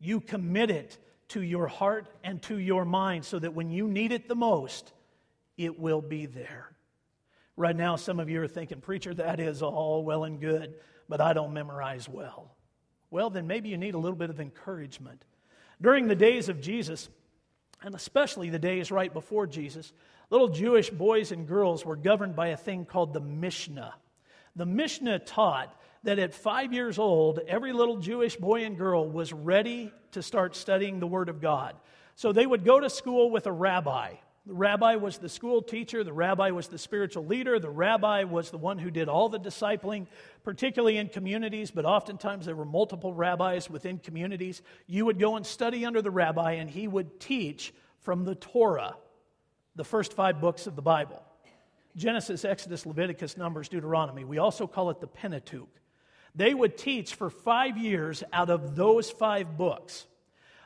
you 0.00 0.22
commit 0.22 0.70
it 0.70 0.96
to 1.30 1.42
your 1.42 1.66
heart 1.66 2.08
and 2.22 2.42
to 2.42 2.58
your 2.58 2.84
mind 2.84 3.24
so 3.24 3.38
that 3.38 3.54
when 3.54 3.70
you 3.70 3.88
need 3.88 4.12
it 4.12 4.28
the 4.28 4.34
most, 4.34 4.92
it 5.56 5.78
will 5.78 6.00
be 6.00 6.26
there. 6.26 6.70
Right 7.56 7.76
now, 7.76 7.96
some 7.96 8.20
of 8.20 8.30
you 8.30 8.40
are 8.42 8.48
thinking, 8.48 8.80
Preacher, 8.80 9.14
that 9.14 9.40
is 9.40 9.62
all 9.62 10.04
well 10.04 10.24
and 10.24 10.40
good, 10.40 10.74
but 11.08 11.20
I 11.20 11.32
don't 11.32 11.52
memorize 11.52 12.08
well. 12.08 12.54
Well, 13.10 13.30
then 13.30 13.46
maybe 13.46 13.68
you 13.68 13.76
need 13.76 13.94
a 13.94 13.98
little 13.98 14.16
bit 14.16 14.30
of 14.30 14.40
encouragement. 14.40 15.24
During 15.80 16.08
the 16.08 16.14
days 16.14 16.48
of 16.48 16.60
Jesus, 16.60 17.08
and 17.82 17.94
especially 17.94 18.50
the 18.50 18.58
days 18.58 18.90
right 18.90 19.12
before 19.12 19.46
Jesus, 19.46 19.92
little 20.30 20.48
Jewish 20.48 20.90
boys 20.90 21.32
and 21.32 21.46
girls 21.46 21.84
were 21.84 21.96
governed 21.96 22.36
by 22.36 22.48
a 22.48 22.56
thing 22.56 22.84
called 22.84 23.12
the 23.12 23.20
Mishnah. 23.20 23.94
The 24.56 24.66
Mishnah 24.66 25.20
taught 25.20 25.74
that 26.02 26.18
at 26.18 26.34
five 26.34 26.72
years 26.72 26.98
old, 26.98 27.40
every 27.46 27.72
little 27.72 27.98
Jewish 27.98 28.36
boy 28.36 28.64
and 28.64 28.76
girl 28.76 29.08
was 29.08 29.32
ready 29.32 29.92
to 30.12 30.22
start 30.22 30.56
studying 30.56 30.98
the 30.98 31.06
Word 31.06 31.28
of 31.28 31.40
God. 31.40 31.76
So 32.14 32.32
they 32.32 32.46
would 32.46 32.64
go 32.64 32.80
to 32.80 32.90
school 32.90 33.30
with 33.30 33.46
a 33.46 33.52
rabbi. 33.52 34.14
The 34.46 34.54
rabbi 34.54 34.96
was 34.96 35.18
the 35.18 35.28
school 35.28 35.60
teacher, 35.60 36.02
the 36.02 36.14
rabbi 36.14 36.50
was 36.50 36.68
the 36.68 36.78
spiritual 36.78 37.26
leader, 37.26 37.58
the 37.58 37.68
rabbi 37.68 38.24
was 38.24 38.50
the 38.50 38.58
one 38.58 38.78
who 38.78 38.90
did 38.90 39.08
all 39.08 39.28
the 39.28 39.38
discipling, 39.38 40.06
particularly 40.42 40.96
in 40.96 41.08
communities, 41.08 41.70
but 41.70 41.84
oftentimes 41.84 42.46
there 42.46 42.56
were 42.56 42.64
multiple 42.64 43.12
rabbis 43.12 43.68
within 43.68 43.98
communities. 43.98 44.62
You 44.86 45.04
would 45.04 45.18
go 45.18 45.36
and 45.36 45.44
study 45.44 45.84
under 45.84 46.00
the 46.00 46.10
rabbi, 46.10 46.52
and 46.52 46.70
he 46.70 46.88
would 46.88 47.20
teach 47.20 47.74
from 48.00 48.24
the 48.24 48.34
Torah, 48.34 48.96
the 49.76 49.84
first 49.84 50.14
five 50.14 50.40
books 50.40 50.66
of 50.66 50.74
the 50.74 50.82
Bible 50.82 51.22
Genesis, 51.96 52.44
Exodus, 52.44 52.86
Leviticus, 52.86 53.36
Numbers, 53.36 53.68
Deuteronomy. 53.68 54.24
We 54.24 54.38
also 54.38 54.66
call 54.66 54.90
it 54.90 55.00
the 55.00 55.06
Pentateuch. 55.06 55.79
They 56.34 56.54
would 56.54 56.78
teach 56.78 57.14
for 57.14 57.30
five 57.30 57.76
years 57.76 58.22
out 58.32 58.50
of 58.50 58.76
those 58.76 59.10
five 59.10 59.56
books. 59.56 60.06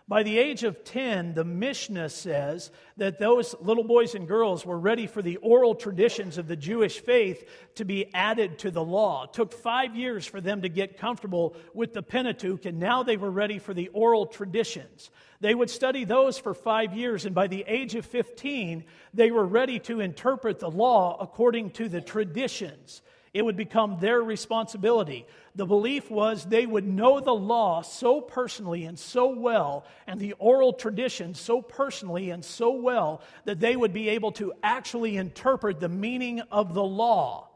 By 0.07 0.23
the 0.23 0.39
age 0.39 0.65
of 0.65 0.85
10, 0.85 1.33
the 1.33 1.47
Mishnah 1.47 2.11
says 2.11 2.71
that 2.99 3.19
those 3.19 3.55
little 3.63 3.85
boys 3.85 4.15
and 4.15 4.29
girls 4.29 4.67
were 4.67 4.79
ready 4.79 5.07
for 5.07 5.23
the 5.23 5.39
oral 5.39 5.75
traditions 5.75 6.37
of 6.37 6.47
the 6.47 6.57
Jewish 6.57 7.01
faith 7.01 7.49
to 7.77 7.87
be 7.87 8.13
added 8.13 8.59
to 8.59 8.71
the 8.71 8.85
law. 8.85 9.25
It 9.25 9.33
took 9.33 9.51
five 9.55 9.97
years 9.97 10.27
for 10.27 10.43
them 10.43 10.61
to 10.61 10.69
get 10.69 10.99
comfortable 10.99 11.57
with 11.73 11.95
the 11.95 12.03
Pentateuch, 12.03 12.67
and 12.67 12.79
now 12.79 13.03
they 13.03 13.17
were 13.17 13.31
ready 13.31 13.59
for 13.59 13.73
the 13.73 13.89
oral 13.95 14.27
traditions. 14.27 15.11
They 15.41 15.55
would 15.55 15.71
study 15.71 16.05
those 16.05 16.39
for 16.39 16.53
five 16.53 16.93
years, 16.93 17.25
and 17.25 17.35
by 17.35 17.47
the 17.47 17.65
age 17.67 17.95
of 17.95 18.05
15, 18.05 18.85
they 19.15 19.31
were 19.31 19.47
ready 19.47 19.79
to 19.81 20.01
interpret 20.01 20.59
the 20.59 20.71
law 20.71 21.17
according 21.19 21.71
to 21.71 21.89
the 21.89 22.03
traditions. 22.03 23.01
It 23.35 23.45
would 23.45 23.57
become 23.57 23.99
their 23.99 24.23
responsibility. 24.23 25.27
The 25.57 25.67
belief 25.67 26.09
was 26.09 26.45
they 26.45 26.67
would 26.67 26.87
know 26.87 27.19
the 27.19 27.35
law 27.35 27.83
so 27.83 28.21
personally 28.21 28.85
and 28.85 28.97
so 28.97 29.27
well, 29.29 29.85
and 30.07 30.21
the 30.21 30.35
oral 30.39 30.73
tradition 30.73 31.35
so 31.35 31.61
personally 31.61 32.31
and 32.31 32.45
so 32.45 32.71
well, 32.71 33.23
that 33.45 33.59
they 33.59 33.75
would 33.75 33.93
be 33.93 34.11
able 34.11 34.31
to 34.33 34.53
actually 34.63 35.17
interpret 35.17 35.81
the 35.81 35.89
meaning 35.89 36.43
of 36.53 36.75
the 36.75 36.85
law. 36.85 37.49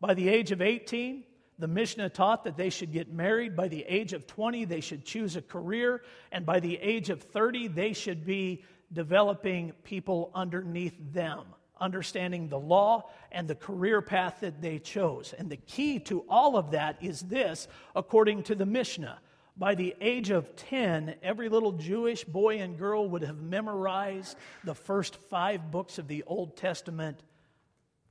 By 0.00 0.12
the 0.12 0.28
age 0.28 0.52
of 0.52 0.60
18, 0.60 1.24
the 1.58 1.68
Mishnah 1.68 2.10
taught 2.10 2.44
that 2.44 2.58
they 2.58 2.68
should 2.68 2.92
get 2.92 3.10
married. 3.10 3.56
By 3.56 3.68
the 3.68 3.86
age 3.88 4.12
of 4.12 4.26
20, 4.26 4.66
they 4.66 4.82
should 4.82 5.06
choose 5.06 5.36
a 5.36 5.42
career. 5.42 6.02
And 6.30 6.44
by 6.44 6.60
the 6.60 6.76
age 6.76 7.08
of 7.08 7.22
30, 7.22 7.68
they 7.68 7.94
should 7.94 8.26
be 8.26 8.64
developing 8.92 9.72
people 9.82 10.30
underneath 10.34 10.96
them 11.14 11.46
understanding 11.82 12.48
the 12.48 12.58
law 12.58 13.10
and 13.30 13.46
the 13.46 13.54
career 13.54 14.00
path 14.00 14.38
that 14.40 14.62
they 14.62 14.78
chose. 14.78 15.34
And 15.36 15.50
the 15.50 15.56
key 15.56 15.98
to 16.00 16.24
all 16.28 16.56
of 16.56 16.70
that 16.70 16.96
is 17.02 17.20
this, 17.20 17.68
according 17.94 18.44
to 18.44 18.54
the 18.54 18.66
Mishnah. 18.66 19.18
By 19.56 19.74
the 19.74 19.94
age 20.00 20.30
of 20.30 20.56
10, 20.56 21.16
every 21.22 21.50
little 21.50 21.72
Jewish 21.72 22.24
boy 22.24 22.58
and 22.58 22.78
girl 22.78 23.08
would 23.10 23.22
have 23.22 23.42
memorized 23.42 24.36
the 24.64 24.74
first 24.74 25.16
five 25.28 25.70
books 25.70 25.98
of 25.98 26.08
the 26.08 26.22
Old 26.26 26.56
Testament 26.56 27.20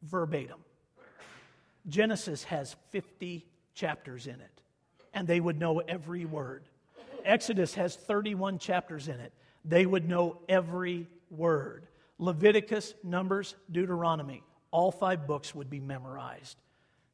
verbatim. 0.04 0.60
Genesis 1.88 2.44
has 2.44 2.76
50 2.92 3.46
chapters 3.74 4.28
in 4.28 4.36
it, 4.36 4.62
and 5.14 5.28
they 5.28 5.40
would 5.40 5.60
know 5.60 5.80
every 5.80 6.26
word. 6.26 6.64
Exodus 7.26 7.74
has 7.76 7.96
31 7.96 8.60
chapters 8.60 9.08
in 9.08 9.20
it. 9.20 9.34
They 9.66 9.86
would 9.86 10.08
know 10.08 10.38
every 10.48 11.08
word. 11.30 11.88
Leviticus, 12.22 12.94
Numbers, 13.04 13.56
Deuteronomy, 13.72 14.44
all 14.70 14.92
five 14.92 15.26
books 15.26 15.56
would 15.56 15.72
be 15.72 15.80
memorized. 15.80 16.56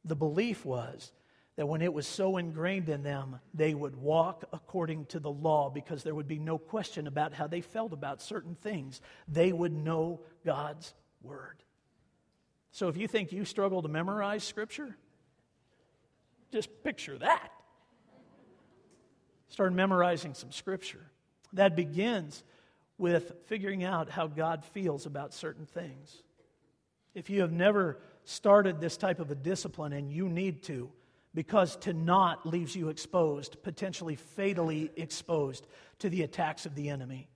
The 0.04 0.14
belief 0.14 0.66
was 0.66 1.12
that 1.56 1.66
when 1.66 1.80
it 1.80 1.92
was 1.92 2.06
so 2.06 2.36
ingrained 2.36 2.90
in 2.90 3.02
them, 3.02 3.40
they 3.54 3.74
would 3.74 3.96
walk 3.96 4.44
according 4.52 5.06
to 5.06 5.18
the 5.18 5.30
law 5.30 5.70
because 5.70 6.02
there 6.02 6.14
would 6.14 6.28
be 6.28 6.38
no 6.38 6.58
question 6.58 7.06
about 7.06 7.32
how 7.32 7.46
they 7.46 7.62
felt 7.62 7.94
about 7.94 8.20
certain 8.20 8.54
things. 8.54 9.00
They 9.26 9.50
would 9.50 9.72
know 9.72 10.20
God's 10.44 10.92
word. 11.22 11.56
So 12.70 12.88
if 12.88 12.98
you 12.98 13.08
think 13.08 13.32
you 13.32 13.46
struggle 13.46 13.80
to 13.80 13.88
memorize 13.88 14.44
Scripture, 14.44 14.94
just 16.52 16.68
picture 16.84 17.16
that. 17.16 17.50
Start 19.48 19.72
memorizing 19.72 20.34
some 20.34 20.52
Scripture. 20.52 21.10
That 21.54 21.74
begins 21.74 22.44
with 22.98 23.32
figuring 23.46 23.84
out 23.84 24.10
how 24.10 24.26
God 24.26 24.64
feels 24.64 25.06
about 25.06 25.32
certain 25.32 25.64
things. 25.64 26.22
If 27.14 27.30
you 27.30 27.40
have 27.40 27.52
never 27.52 27.98
started 28.24 28.80
this 28.80 28.96
type 28.96 29.20
of 29.20 29.30
a 29.30 29.34
discipline 29.34 29.92
and 29.92 30.12
you 30.12 30.28
need 30.28 30.62
to, 30.64 30.90
because 31.34 31.76
to 31.76 31.92
not 31.92 32.46
leaves 32.46 32.74
you 32.74 32.88
exposed, 32.88 33.62
potentially 33.62 34.16
fatally 34.16 34.90
exposed 34.96 35.66
to 36.00 36.08
the 36.10 36.22
attacks 36.22 36.66
of 36.66 36.74
the 36.74 36.90
enemy. 36.90 37.28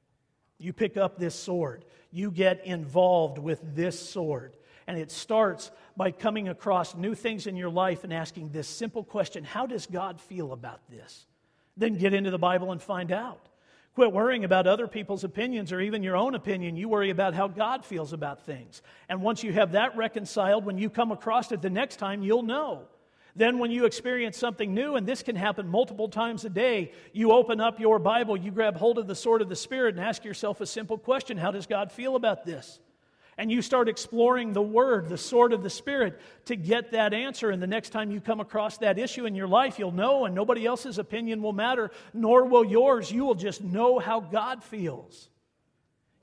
You 0.59 0.73
pick 0.73 0.97
up 0.97 1.19
this 1.19 1.35
sword, 1.35 1.85
you 2.11 2.31
get 2.31 2.65
involved 2.67 3.39
with 3.39 3.61
this 3.75 3.99
sword. 3.99 4.57
And 4.87 4.99
it 4.99 5.13
starts 5.13 5.71
by 5.97 6.11
coming 6.11 6.49
across 6.49 6.97
new 6.97 7.15
things 7.15 7.47
in 7.47 7.57
your 7.57 7.71
life 7.71 8.03
and 8.03 8.13
asking 8.13 8.51
this 8.51 8.67
simple 8.67 9.05
question 9.05 9.45
How 9.45 9.67
does 9.67 9.87
God 9.87 10.21
feel 10.21 10.53
about 10.53 10.81
this? 10.91 11.27
Then 11.77 11.95
get 11.95 12.13
into 12.13 12.31
the 12.31 12.39
Bible 12.39 12.73
and 12.73 12.83
find 12.83 13.13
out. 13.13 13.49
Quit 13.95 14.13
worrying 14.13 14.45
about 14.45 14.67
other 14.67 14.89
people's 14.89 15.23
opinions 15.23 15.71
or 15.71 15.81
even 15.81 16.03
your 16.03 16.17
own 16.17 16.35
opinion. 16.35 16.77
You 16.77 16.89
worry 16.89 17.11
about 17.11 17.35
how 17.35 17.47
God 17.49 17.85
feels 17.85 18.15
about 18.15 18.47
things. 18.47 18.81
And 19.09 19.21
once 19.21 19.43
you 19.43 19.53
have 19.53 19.73
that 19.73 19.97
reconciled, 19.97 20.65
when 20.65 20.79
you 20.79 20.89
come 20.89 21.13
across 21.13 21.53
it 21.53 21.61
the 21.61 21.69
next 21.69 21.97
time, 21.97 22.23
you'll 22.23 22.43
know. 22.43 22.87
Then, 23.35 23.59
when 23.59 23.71
you 23.71 23.87
experience 23.87 24.37
something 24.37 24.75
new, 24.75 24.97
and 24.97 25.07
this 25.07 25.23
can 25.23 25.37
happen 25.37 25.67
multiple 25.67 26.09
times 26.09 26.45
a 26.45 26.51
day, 26.51 26.93
you 27.13 27.33
open 27.33 27.61
up 27.61 27.81
your 27.81 27.99
Bible, 27.99 28.37
you 28.37 28.51
grab 28.51 28.77
hold 28.77 28.99
of 28.99 29.07
the 29.07 29.15
sword 29.15 29.41
of 29.41 29.49
the 29.49 29.57
Spirit, 29.57 29.95
and 29.95 30.05
ask 30.05 30.23
yourself 30.23 30.61
a 30.61 30.67
simple 30.67 30.99
question 30.99 31.39
How 31.39 31.51
does 31.51 31.67
God 31.67 31.91
feel 31.91 32.15
about 32.15 32.45
this? 32.45 32.79
And 33.39 33.51
you 33.51 33.63
start 33.63 33.89
exploring 33.89 34.53
the 34.53 34.63
Word, 34.63 35.09
the 35.09 35.17
sword 35.17 35.53
of 35.53 35.63
the 35.63 35.71
Spirit, 35.71 36.21
to 36.47 36.57
get 36.57 36.93
that 36.93 37.15
answer. 37.15 37.51
And 37.51 37.63
the 37.63 37.67
next 37.67 37.91
time 37.91 38.11
you 38.11 38.21
come 38.21 38.41
across 38.41 38.79
that 38.79 38.99
issue 38.99 39.25
in 39.25 39.35
your 39.35 39.49
life, 39.49 39.79
you'll 39.79 39.91
know, 39.91 40.27
and 40.27 40.35
nobody 40.35 40.67
else's 40.67 40.99
opinion 40.99 41.41
will 41.41 41.55
matter, 41.55 41.91
nor 42.13 42.45
will 42.45 42.65
yours. 42.65 43.11
You 43.11 43.25
will 43.25 43.35
just 43.35 43.63
know 43.63 43.99
how 43.99 44.21
God 44.21 44.63
feels. 44.63 45.31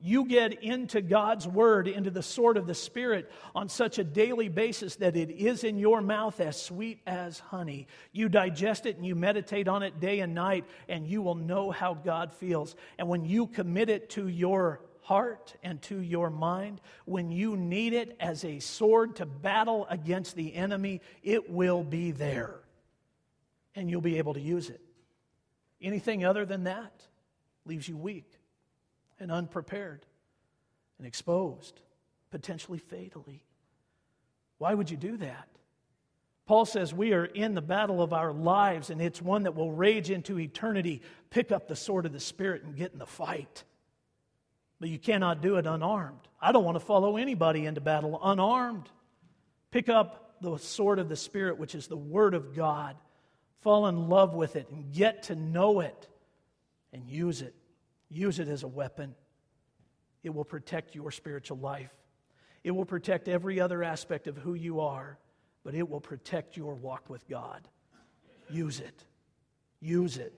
You 0.01 0.25
get 0.25 0.63
into 0.63 1.01
God's 1.01 1.45
Word, 1.45 1.87
into 1.87 2.09
the 2.09 2.23
sword 2.23 2.55
of 2.55 2.67
the 2.67 2.73
Spirit 2.73 3.29
on 3.53 3.67
such 3.67 3.99
a 3.99 4.03
daily 4.03 4.47
basis 4.47 4.95
that 4.97 5.17
it 5.17 5.29
is 5.29 5.65
in 5.65 5.77
your 5.77 6.01
mouth 6.01 6.39
as 6.39 6.61
sweet 6.61 7.01
as 7.05 7.39
honey. 7.39 7.87
You 8.13 8.29
digest 8.29 8.85
it 8.85 8.95
and 8.95 9.05
you 9.05 9.15
meditate 9.15 9.67
on 9.67 9.83
it 9.83 9.99
day 9.99 10.21
and 10.21 10.33
night, 10.33 10.63
and 10.87 11.05
you 11.05 11.21
will 11.21 11.35
know 11.35 11.69
how 11.69 11.95
God 11.95 12.33
feels. 12.33 12.77
And 12.97 13.09
when 13.09 13.25
you 13.25 13.47
commit 13.47 13.89
it 13.89 14.11
to 14.11 14.27
your 14.29 14.79
heart 15.09 15.55
and 15.63 15.81
to 15.81 15.99
your 15.99 16.29
mind, 16.29 16.79
when 17.05 17.31
you 17.31 17.57
need 17.57 17.93
it 17.93 18.15
as 18.19 18.45
a 18.45 18.59
sword 18.59 19.15
to 19.15 19.25
battle 19.25 19.87
against 19.89 20.35
the 20.35 20.53
enemy, 20.53 21.01
it 21.23 21.49
will 21.49 21.83
be 21.83 22.11
there. 22.11 22.59
And 23.73 23.89
you'll 23.89 24.01
be 24.01 24.19
able 24.19 24.35
to 24.35 24.39
use 24.39 24.69
it. 24.69 24.79
Anything 25.81 26.25
other 26.25 26.45
than 26.45 26.65
that 26.65 26.93
leaves 27.65 27.89
you 27.89 27.97
weak 27.97 28.31
and 29.19 29.31
unprepared 29.31 30.05
and 30.99 31.07
exposed, 31.07 31.81
potentially 32.29 32.77
fatally. 32.77 33.41
Why 34.59 34.75
would 34.75 34.91
you 34.91 34.97
do 34.97 35.17
that? 35.17 35.47
Paul 36.45 36.65
says 36.65 36.93
we 36.93 37.13
are 37.13 37.25
in 37.25 37.55
the 37.55 37.63
battle 37.63 38.03
of 38.03 38.13
our 38.13 38.31
lives, 38.31 38.91
and 38.91 39.01
it's 39.01 39.23
one 39.23 39.43
that 39.43 39.55
will 39.55 39.71
rage 39.71 40.11
into 40.11 40.37
eternity. 40.37 41.01
Pick 41.31 41.51
up 41.51 41.67
the 41.67 41.75
sword 41.75 42.05
of 42.05 42.13
the 42.13 42.19
Spirit 42.19 42.61
and 42.63 42.75
get 42.75 42.93
in 42.93 42.99
the 42.99 43.07
fight. 43.07 43.63
But 44.79 44.89
you 44.89 44.97
cannot 44.99 45.41
do 45.41 45.57
it 45.57 45.65
unarmed. 45.65 46.27
I 46.41 46.51
don't 46.51 46.63
want 46.63 46.75
to 46.75 46.85
follow 46.85 47.17
anybody 47.17 47.65
into 47.65 47.81
battle 47.81 48.19
unarmed. 48.23 48.89
Pick 49.71 49.89
up 49.89 50.37
the 50.41 50.57
sword 50.57 50.99
of 50.99 51.09
the 51.09 51.15
Spirit, 51.15 51.57
which 51.57 51.75
is 51.75 51.87
the 51.87 51.97
Word 51.97 52.33
of 52.33 52.55
God. 52.55 52.95
Fall 53.61 53.87
in 53.87 54.07
love 54.07 54.33
with 54.33 54.55
it 54.55 54.69
and 54.69 54.93
get 54.93 55.23
to 55.23 55.35
know 55.35 55.81
it 55.81 56.07
and 56.93 57.05
use 57.07 57.41
it. 57.41 57.53
Use 58.09 58.39
it 58.39 58.47
as 58.47 58.63
a 58.63 58.67
weapon. 58.67 59.15
It 60.23 60.33
will 60.33 60.45
protect 60.45 60.95
your 60.95 61.11
spiritual 61.11 61.57
life. 61.57 61.91
It 62.63 62.71
will 62.71 62.85
protect 62.85 63.27
every 63.27 63.59
other 63.59 63.83
aspect 63.83 64.27
of 64.27 64.37
who 64.37 64.53
you 64.53 64.79
are, 64.79 65.17
but 65.63 65.75
it 65.75 65.89
will 65.89 66.01
protect 66.01 66.57
your 66.57 66.75
walk 66.75 67.09
with 67.09 67.27
God. 67.27 67.67
Use 68.49 68.79
it. 68.79 69.03
Use 69.81 70.17
it. 70.17 70.33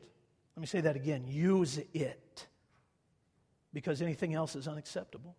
Let 0.56 0.62
me 0.62 0.68
say 0.68 0.82
that 0.82 0.96
again. 0.96 1.26
Use 1.28 1.80
it 1.94 2.48
because 3.74 4.02
anything 4.02 4.34
else 4.34 4.56
is 4.56 4.68
unacceptable. 4.68 5.36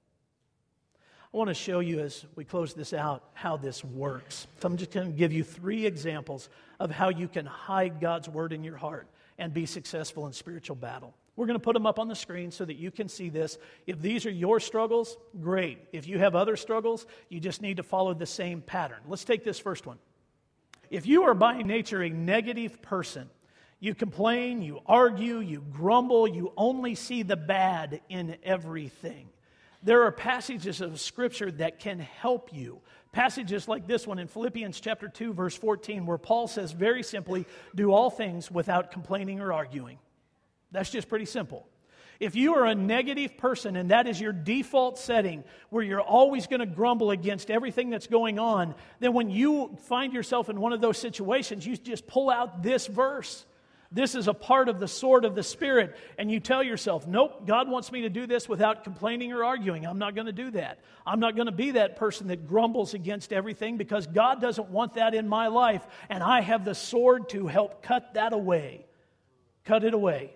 I 1.33 1.37
want 1.37 1.49
to 1.49 1.55
show 1.55 1.81
you 1.81 2.01
as 2.01 2.27
we 2.37 2.45
close 2.45 2.75
this 2.75 2.92
out 2.92 3.25
how 3.33 3.57
this 3.57 3.83
works. 3.83 4.47
So 4.61 4.66
I'm 4.66 4.77
just 4.77 4.90
going 4.90 5.11
to 5.11 5.16
give 5.16 5.33
you 5.33 5.42
three 5.42 5.87
examples 5.87 6.51
of 6.79 6.90
how 6.90 7.09
you 7.09 7.27
can 7.27 7.47
hide 7.47 8.01
God's 8.01 8.29
word 8.29 8.53
in 8.53 8.62
your 8.62 8.77
heart 8.77 9.09
and 9.38 9.55
be 9.55 9.64
successful 9.64 10.27
in 10.27 10.33
spiritual 10.35 10.77
battle. 10.77 11.14
We're 11.35 11.47
going 11.47 11.59
to 11.59 11.64
put 11.64 11.73
them 11.73 11.87
up 11.87 11.99
on 11.99 12.09
the 12.09 12.14
screen 12.14 12.51
so 12.51 12.66
that 12.66 12.77
you 12.77 12.90
can 12.90 13.09
see 13.09 13.31
this. 13.31 13.57
If 13.87 14.03
these 14.03 14.27
are 14.27 14.31
your 14.31 14.61
struggles, 14.61 15.16
great. 15.40 15.79
If 15.92 16.07
you 16.07 16.18
have 16.18 16.35
other 16.37 16.57
struggles, 16.57 17.07
you 17.31 17.40
just 17.40 17.62
need 17.62 17.79
to 17.79 17.83
follow 17.83 18.12
the 18.12 18.27
same 18.27 18.61
pattern. 18.61 18.99
Let's 19.09 19.25
take 19.25 19.42
this 19.42 19.59
first 19.59 19.87
one. 19.87 19.99
If 20.90 21.07
you 21.07 21.23
are 21.23 21.33
by 21.33 21.62
nature 21.62 22.03
a 22.03 22.11
negative 22.11 22.83
person, 22.83 23.31
you 23.83 23.97
complain, 23.97 24.62
you 24.62 24.79
argue, 24.87 25.40
you 25.40 25.61
grumble, 25.73 26.29
you 26.29 26.53
only 26.57 26.95
see 26.95 27.25
the 27.25 27.35
bad 27.35 28.01
in 28.09 28.37
everything. 28.45 29.29
There 29.83 30.05
are 30.05 30.12
passages 30.12 30.81
of 30.81 31.01
Scripture 31.01 31.51
that 31.51 31.81
can 31.81 31.99
help 31.99 32.55
you. 32.55 32.81
Passages 33.11 33.66
like 33.66 33.88
this 33.88 34.07
one 34.07 34.21
in 34.21 34.29
Philippians 34.29 34.79
chapter 34.79 35.09
2, 35.09 35.33
verse 35.33 35.57
14, 35.57 36.07
where 36.07 36.16
Paul 36.16 36.47
says 36.47 36.71
very 36.71 37.03
simply, 37.03 37.45
Do 37.75 37.90
all 37.90 38.09
things 38.09 38.53
without 38.53 38.92
complaining 38.92 39.40
or 39.40 39.53
arguing. 39.53 39.99
That's 40.71 40.90
just 40.90 41.09
pretty 41.09 41.27
simple. 41.27 41.66
If 42.21 42.37
you 42.37 42.55
are 42.55 42.66
a 42.66 42.77
negative 42.77 43.37
person 43.37 43.75
and 43.75 43.90
that 43.90 44.07
is 44.07 44.21
your 44.21 44.33
default 44.33 44.97
setting 44.97 45.42
where 45.71 45.83
you're 45.83 46.01
always 46.01 46.47
going 46.47 46.61
to 46.61 46.66
grumble 46.66 47.11
against 47.11 47.51
everything 47.51 47.90
that's 47.90 48.07
going 48.07 48.38
on, 48.38 48.77
then 49.01 49.12
when 49.12 49.29
you 49.29 49.77
find 49.88 50.12
yourself 50.12 50.49
in 50.49 50.61
one 50.61 50.73
of 50.73 50.81
those 50.81 50.99
situations, 50.99 51.66
you 51.66 51.77
just 51.77 52.07
pull 52.07 52.31
out 52.31 52.62
this 52.62 52.87
verse 52.87 53.45
this 53.92 54.14
is 54.14 54.26
a 54.26 54.35
part 54.35 54.68
of 54.68 54.81
the 54.81 54.88
sword 54.88 55.24
of 55.24 55.35
the 55.35 55.42
Spirit, 55.42 55.96
and 56.18 56.31
you 56.31 56.40
tell 56.40 56.62
yourself, 56.62 57.07
Nope, 57.07 57.46
God 57.46 57.68
wants 57.68 57.92
me 57.92 58.02
to 58.02 58.09
do 58.09 58.26
this 58.26 58.48
without 58.48 58.85
complaining 58.85 59.33
or 59.33 59.44
arguing. 59.44 59.87
I'm 59.87 59.98
not 59.98 60.14
going 60.14 60.26
to 60.26 60.33
do 60.33 60.50
that. 60.52 60.81
I'm 61.07 61.20
not 61.20 61.37
going 61.37 61.46
to 61.46 61.52
be 61.52 61.72
that 61.72 61.96
person 61.96 62.28
that 62.28 62.48
grumbles 62.48 62.94
against 62.94 63.33
everything 63.33 63.76
because 63.76 64.07
God 64.07 64.40
doesn't 64.40 64.70
want 64.70 64.94
that 64.94 65.14
in 65.14 65.28
my 65.28 65.48
life, 65.48 65.87
and 66.09 66.22
I 66.22 66.40
have 66.40 66.64
the 66.64 66.74
sword 66.74 67.28
to 67.31 67.46
help 67.46 67.83
cut 67.83 68.14
that 68.14 68.33
away. 68.33 68.87
Cut 69.64 69.85
it 69.85 69.94
away 69.94 70.35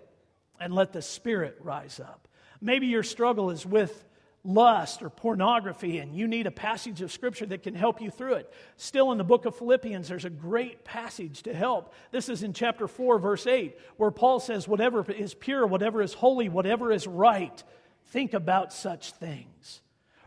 and 0.59 0.73
let 0.73 0.93
the 0.93 1.01
Spirit 1.01 1.57
rise 1.61 1.99
up. 1.99 2.27
Maybe 2.61 2.87
your 2.87 3.03
struggle 3.03 3.49
is 3.49 3.65
with 3.65 4.03
lust 4.47 5.03
or 5.03 5.09
pornography, 5.09 5.99
and 5.99 6.15
you 6.15 6.25
need 6.25 6.47
a 6.47 6.51
passage 6.51 7.01
of 7.01 7.11
Scripture 7.11 7.45
that 7.45 7.63
can 7.63 7.75
help 7.75 8.01
you 8.01 8.09
through 8.09 8.35
it. 8.35 8.51
Still, 8.77 9.11
in 9.11 9.17
the 9.17 9.23
book 9.25 9.45
of 9.45 9.57
Philippians, 9.57 10.07
there's 10.07 10.25
a 10.25 10.29
great 10.29 10.85
passage 10.85 11.43
to 11.43 11.53
help. 11.53 11.93
This 12.11 12.29
is 12.29 12.43
in 12.43 12.53
chapter 12.53 12.87
4, 12.87 13.19
verse 13.19 13.45
8, 13.45 13.77
where 13.97 14.09
Paul 14.09 14.39
says, 14.39 14.67
Whatever 14.67 15.05
is 15.11 15.33
pure, 15.33 15.67
whatever 15.67 16.01
is 16.01 16.13
holy, 16.13 16.47
whatever 16.47 16.93
is 16.93 17.05
right, 17.05 17.61
think 18.05 18.33
about 18.33 18.71
such 18.71 19.11
things. 19.11 19.81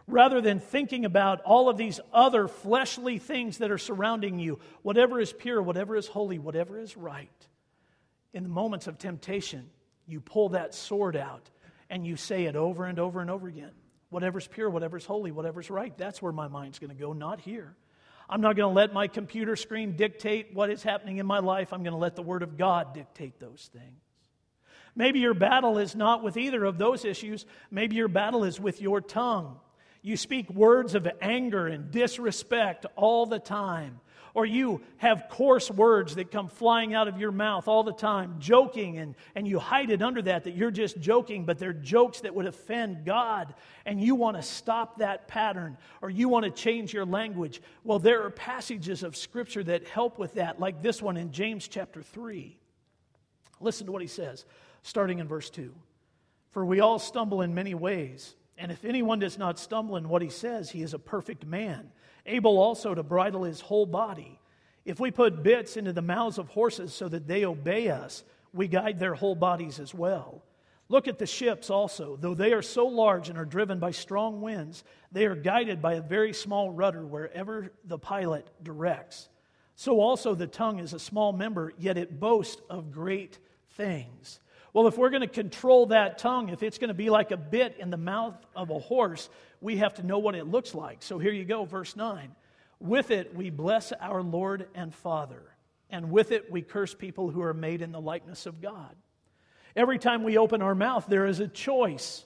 Rather 0.07 0.43
than 0.43 0.61
thinking 0.61 1.07
about 1.07 1.41
all 1.43 1.71
of 1.71 1.79
these 1.79 1.99
other 2.13 2.47
fleshly 2.47 3.19
things 3.19 3.59
that 3.59 3.71
are 3.71 3.79
surrounding 3.79 4.39
you, 4.39 4.59
whatever 4.83 5.19
is 5.19 5.33
pure, 5.33 5.63
whatever 5.63 5.97
is 5.97 6.07
holy, 6.07 6.39
whatever 6.39 6.79
is 6.79 6.97
right. 6.97 7.31
In 8.35 8.43
the 8.43 8.49
moments 8.49 8.87
of 8.87 8.99
temptation, 8.99 9.71
you 10.07 10.21
pull 10.21 10.51
that 10.51 10.75
sword 10.75 11.17
out 11.17 11.49
and 11.89 12.07
you 12.07 12.17
say 12.17 12.45
it 12.45 12.57
over 12.57 12.85
and 12.85 12.99
over 12.99 13.21
and 13.21 13.31
over 13.31 13.49
again. 13.49 13.73
Whatever's 14.11 14.47
pure, 14.47 14.69
whatever's 14.69 15.07
holy, 15.07 15.31
whatever's 15.33 15.71
right, 15.71 15.97
that's 15.97 16.21
where 16.21 16.33
my 16.33 16.49
mind's 16.49 16.79
going 16.79 16.91
to 16.91 17.01
go, 17.01 17.13
not 17.13 17.41
here. 17.41 17.75
I'm 18.29 18.41
not 18.41 18.57
going 18.57 18.69
to 18.69 18.75
let 18.75 18.93
my 18.93 19.09
computer 19.09 19.57
screen 19.57 19.97
dictate 19.97 20.55
what 20.55 20.71
is 20.71 20.83
happening 20.83 21.19
in 21.19 21.27
my 21.27 21.41
life. 21.41 21.73
I'm 21.73 21.83
going 21.83 21.93
to 21.93 21.99
let 21.99 22.15
the 22.15 22.23
Word 22.23 22.43
of 22.43 22.57
God 22.57 22.95
dictate 22.95 23.41
those 23.41 23.71
things. 23.73 24.03
Maybe 24.95 25.21
your 25.21 25.35
battle 25.35 25.79
is 25.79 25.95
not 25.95 26.23
with 26.23 26.37
either 26.37 26.65
of 26.65 26.79
those 26.79 27.05
issues. 27.05 27.47
Maybe 27.71 27.97
your 27.97 28.09
battle 28.09 28.45
is 28.45 28.61
with 28.61 28.81
your 28.81 29.01
tongue. 29.01 29.59
You 30.03 30.17
speak 30.17 30.51
words 30.51 30.95
of 30.95 31.09
anger 31.21 31.67
and 31.67 31.91
disrespect 31.91 32.87
all 32.97 33.27
the 33.27 33.39
time 33.39 34.01
or 34.35 34.47
you 34.47 34.81
have 34.99 35.29
coarse 35.29 35.71
words 35.71 36.15
that 36.15 36.31
come 36.31 36.49
flying 36.49 36.95
out 36.95 37.09
of 37.09 37.19
your 37.19 37.33
mouth 37.33 37.69
all 37.69 37.83
the 37.83 37.93
time, 37.93 38.37
joking, 38.39 38.99
and, 38.99 39.15
and 39.35 39.47
you 39.47 39.59
hide 39.59 39.91
it 39.91 40.03
under 40.03 40.23
that, 40.23 40.45
that 40.45 40.55
you're 40.55 40.71
just 40.71 41.01
joking, 41.01 41.45
but 41.45 41.59
they're 41.59 41.73
jokes 41.73 42.21
that 42.21 42.35
would 42.35 42.47
offend 42.47 43.05
God, 43.05 43.55
and 43.85 44.01
you 44.01 44.15
want 44.15 44.37
to 44.37 44.43
stop 44.43 44.99
that 44.99 45.27
pattern, 45.29 45.77
or 46.03 46.11
you 46.11 46.29
want 46.29 46.45
to 46.45 46.51
change 46.51 46.93
your 46.93 47.05
language. 47.05 47.61
Well, 47.85 47.99
there 47.99 48.25
are 48.25 48.31
passages 48.31 49.03
of 49.03 49.17
Scripture 49.17 49.65
that 49.65 49.89
help 49.89 50.19
with 50.19 50.35
that, 50.35 50.61
like 50.61 50.83
this 50.83 51.03
one 51.03 51.17
in 51.17 51.33
James 51.33 51.67
chapter 51.67 52.03
3. 52.03 52.57
Listen 53.61 53.87
to 53.87 53.93
what 53.93 54.03
he 54.03 54.09
says, 54.09 54.45
starting 54.83 55.19
in 55.19 55.29
verse 55.29 55.51
2. 55.51 55.75
For 56.51 56.65
we 56.65 56.81
all 56.81 56.99
stumble 56.99 57.43
in 57.43 57.55
many 57.55 57.75
ways, 57.75 58.35
and 58.59 58.71
if 58.73 58.85
anyone 58.85 59.19
does 59.19 59.39
not 59.39 59.59
stumble 59.59 59.97
in 59.97 60.09
what 60.09 60.23
he 60.23 60.29
says, 60.29 60.71
he 60.71 60.83
is 60.83 60.95
a 60.95 60.99
perfect 60.99 61.47
man 61.47 61.91
able 62.27 62.59
also 62.59 62.95
to 62.95 63.03
bridle 63.03 63.45
his 63.45 63.61
whole 63.61 63.87
body. 63.87 64.39
If 64.85 64.99
we 65.01 65.11
put 65.11 65.43
bits 65.43 65.77
into 65.77 65.93
the 65.93 66.03
mouths 66.03 66.39
of 66.39 66.49
horses 66.49 66.95
so 66.95 67.09
that 67.09 67.27
they 67.27 67.45
obey 67.45 67.89
us, 67.89 68.25
we 68.53 68.69
guide 68.69 68.99
their 68.99 69.15
whole 69.15 69.35
bodies 69.35 69.79
as 69.79 69.95
well. 69.95 70.43
Look 70.89 71.07
at 71.07 71.19
the 71.19 71.27
ships 71.27 71.71
also. 71.71 72.17
Though 72.17 72.35
they 72.35 72.53
are 72.53 72.63
so 72.63 72.87
large 72.87 73.29
and 73.29 73.39
are 73.39 73.45
driven 73.45 73.79
by 73.79 73.93
strong 73.93 74.41
winds, 74.41 74.83
they 75.13 75.27
are 75.27 75.37
guided 75.37 75.81
by 75.81 75.95
a 75.95 76.03
very 76.03 76.33
small 76.33 76.71
rudder 76.71 77.07
wherever 77.07 77.71
the 77.85 77.99
pilot 77.99 78.49
directs. 78.63 79.29
So 79.77 80.01
also 80.01 80.35
the 80.35 80.49
tongue 80.49 80.81
is 80.81 80.93
a 80.93 80.99
small 80.99 81.33
member, 81.33 81.73
yet 81.79 81.97
it 81.97 82.19
boasts 82.19 82.61
of 82.69 82.91
great 82.91 83.39
things. 83.77 84.41
Well, 84.73 84.89
if 84.89 84.99
we're 84.99 85.11
going 85.11 85.23
to 85.23 85.29
control 85.29 85.87
that 85.87 86.19
tongue, 86.19 86.49
if 86.49 86.63
it's 86.63 86.79
going 86.79 86.89
to 86.89 86.95
be 86.95 87.11
like 87.11 87.31
a 87.31 87.37
bit 87.37 87.77
in 87.79 87.91
the 87.91 87.97
mouth 87.97 88.35
of 88.55 88.71
a 88.71 88.79
horse, 88.79 89.29
we 89.61 89.77
have 89.79 89.95
to 89.95 90.03
know 90.03 90.19
what 90.19 90.35
it 90.35 90.47
looks 90.47 90.75
like. 90.75 91.03
So 91.03 91.19
here 91.19 91.33
you 91.33 91.45
go, 91.45 91.65
verse 91.65 91.97
9. 91.97 92.31
With 92.81 93.11
it 93.11 93.35
we 93.35 93.51
bless 93.51 93.93
our 93.93 94.23
Lord 94.23 94.69
and 94.75 94.95
Father, 94.95 95.43
and 95.91 96.11
with 96.11 96.33
it 96.33 96.51
we 96.51 96.63
curse 96.63 96.95
people 96.95 97.31
who 97.31 97.43
are 97.43 97.55
made 97.55 97.83
in 97.83 97.93
the 97.93 98.01
likeness 98.01 98.47
of 98.47 98.63
God. 98.63 98.95
Every 99.77 99.99
time 99.99 100.25
we 100.25 100.39
open 100.39 100.63
our 100.63 100.75
mouth, 100.75 101.07
there 101.09 101.27
is 101.27 101.41
a 101.41 101.49
choice. 101.49 102.25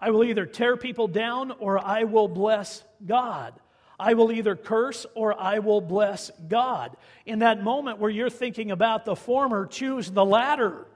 I 0.00 0.10
will 0.10 0.24
either 0.24 0.44
tear 0.44 0.76
people 0.76 1.08
down 1.08 1.52
or 1.52 1.84
I 1.84 2.04
will 2.04 2.28
bless 2.28 2.84
God. 3.06 3.54
I 3.98 4.14
will 4.14 4.32
either 4.32 4.56
curse 4.56 5.06
or 5.14 5.40
I 5.40 5.60
will 5.60 5.80
bless 5.80 6.30
God. 6.48 6.96
In 7.24 7.38
that 7.38 7.62
moment 7.62 7.98
where 7.98 8.10
you're 8.10 8.28
thinking 8.28 8.72
about 8.72 9.04
the 9.04 9.14
former, 9.14 9.66
choose 9.66 10.10
the 10.10 10.24
latter. 10.24 10.86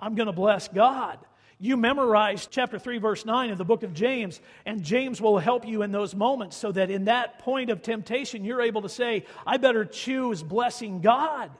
I'm 0.00 0.14
going 0.14 0.26
to 0.26 0.32
bless 0.32 0.68
God. 0.68 1.18
You 1.62 1.76
memorize 1.76 2.48
chapter 2.50 2.76
3, 2.76 2.98
verse 2.98 3.24
9 3.24 3.50
of 3.50 3.56
the 3.56 3.64
book 3.64 3.84
of 3.84 3.94
James, 3.94 4.40
and 4.66 4.82
James 4.82 5.20
will 5.20 5.38
help 5.38 5.64
you 5.64 5.82
in 5.82 5.92
those 5.92 6.12
moments 6.12 6.56
so 6.56 6.72
that 6.72 6.90
in 6.90 7.04
that 7.04 7.38
point 7.38 7.70
of 7.70 7.82
temptation, 7.82 8.44
you're 8.44 8.62
able 8.62 8.82
to 8.82 8.88
say, 8.88 9.26
I 9.46 9.58
better 9.58 9.84
choose 9.84 10.42
blessing 10.42 11.02
God. 11.02 11.52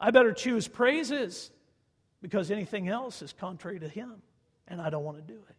I 0.00 0.10
better 0.10 0.32
choose 0.32 0.66
praises 0.66 1.52
because 2.20 2.50
anything 2.50 2.88
else 2.88 3.22
is 3.22 3.32
contrary 3.32 3.78
to 3.78 3.88
Him, 3.88 4.22
and 4.66 4.80
I 4.82 4.90
don't 4.90 5.04
want 5.04 5.18
to 5.18 5.32
do 5.32 5.38
it. 5.48 5.56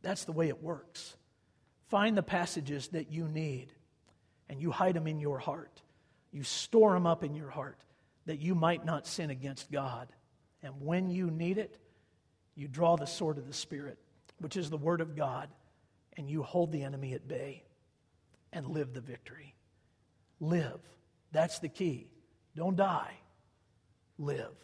That's 0.00 0.24
the 0.24 0.32
way 0.32 0.48
it 0.48 0.62
works. 0.62 1.14
Find 1.90 2.16
the 2.16 2.22
passages 2.22 2.88
that 2.88 3.12
you 3.12 3.28
need, 3.28 3.66
and 4.48 4.62
you 4.62 4.70
hide 4.70 4.94
them 4.94 5.06
in 5.06 5.20
your 5.20 5.38
heart. 5.38 5.82
You 6.32 6.42
store 6.42 6.94
them 6.94 7.06
up 7.06 7.22
in 7.22 7.34
your 7.34 7.50
heart 7.50 7.76
that 8.24 8.40
you 8.40 8.54
might 8.54 8.86
not 8.86 9.06
sin 9.06 9.28
against 9.28 9.70
God. 9.70 10.08
And 10.62 10.80
when 10.80 11.10
you 11.10 11.30
need 11.30 11.58
it, 11.58 11.76
you 12.56 12.68
draw 12.68 12.96
the 12.96 13.06
sword 13.06 13.38
of 13.38 13.46
the 13.46 13.54
Spirit, 13.54 13.98
which 14.38 14.56
is 14.56 14.70
the 14.70 14.76
Word 14.76 15.00
of 15.00 15.16
God, 15.16 15.48
and 16.16 16.28
you 16.28 16.42
hold 16.42 16.72
the 16.72 16.82
enemy 16.82 17.14
at 17.14 17.26
bay 17.26 17.64
and 18.52 18.66
live 18.68 18.92
the 18.94 19.00
victory. 19.00 19.54
Live. 20.40 20.80
That's 21.32 21.58
the 21.58 21.68
key. 21.68 22.08
Don't 22.56 22.76
die. 22.76 23.18
Live. 24.18 24.54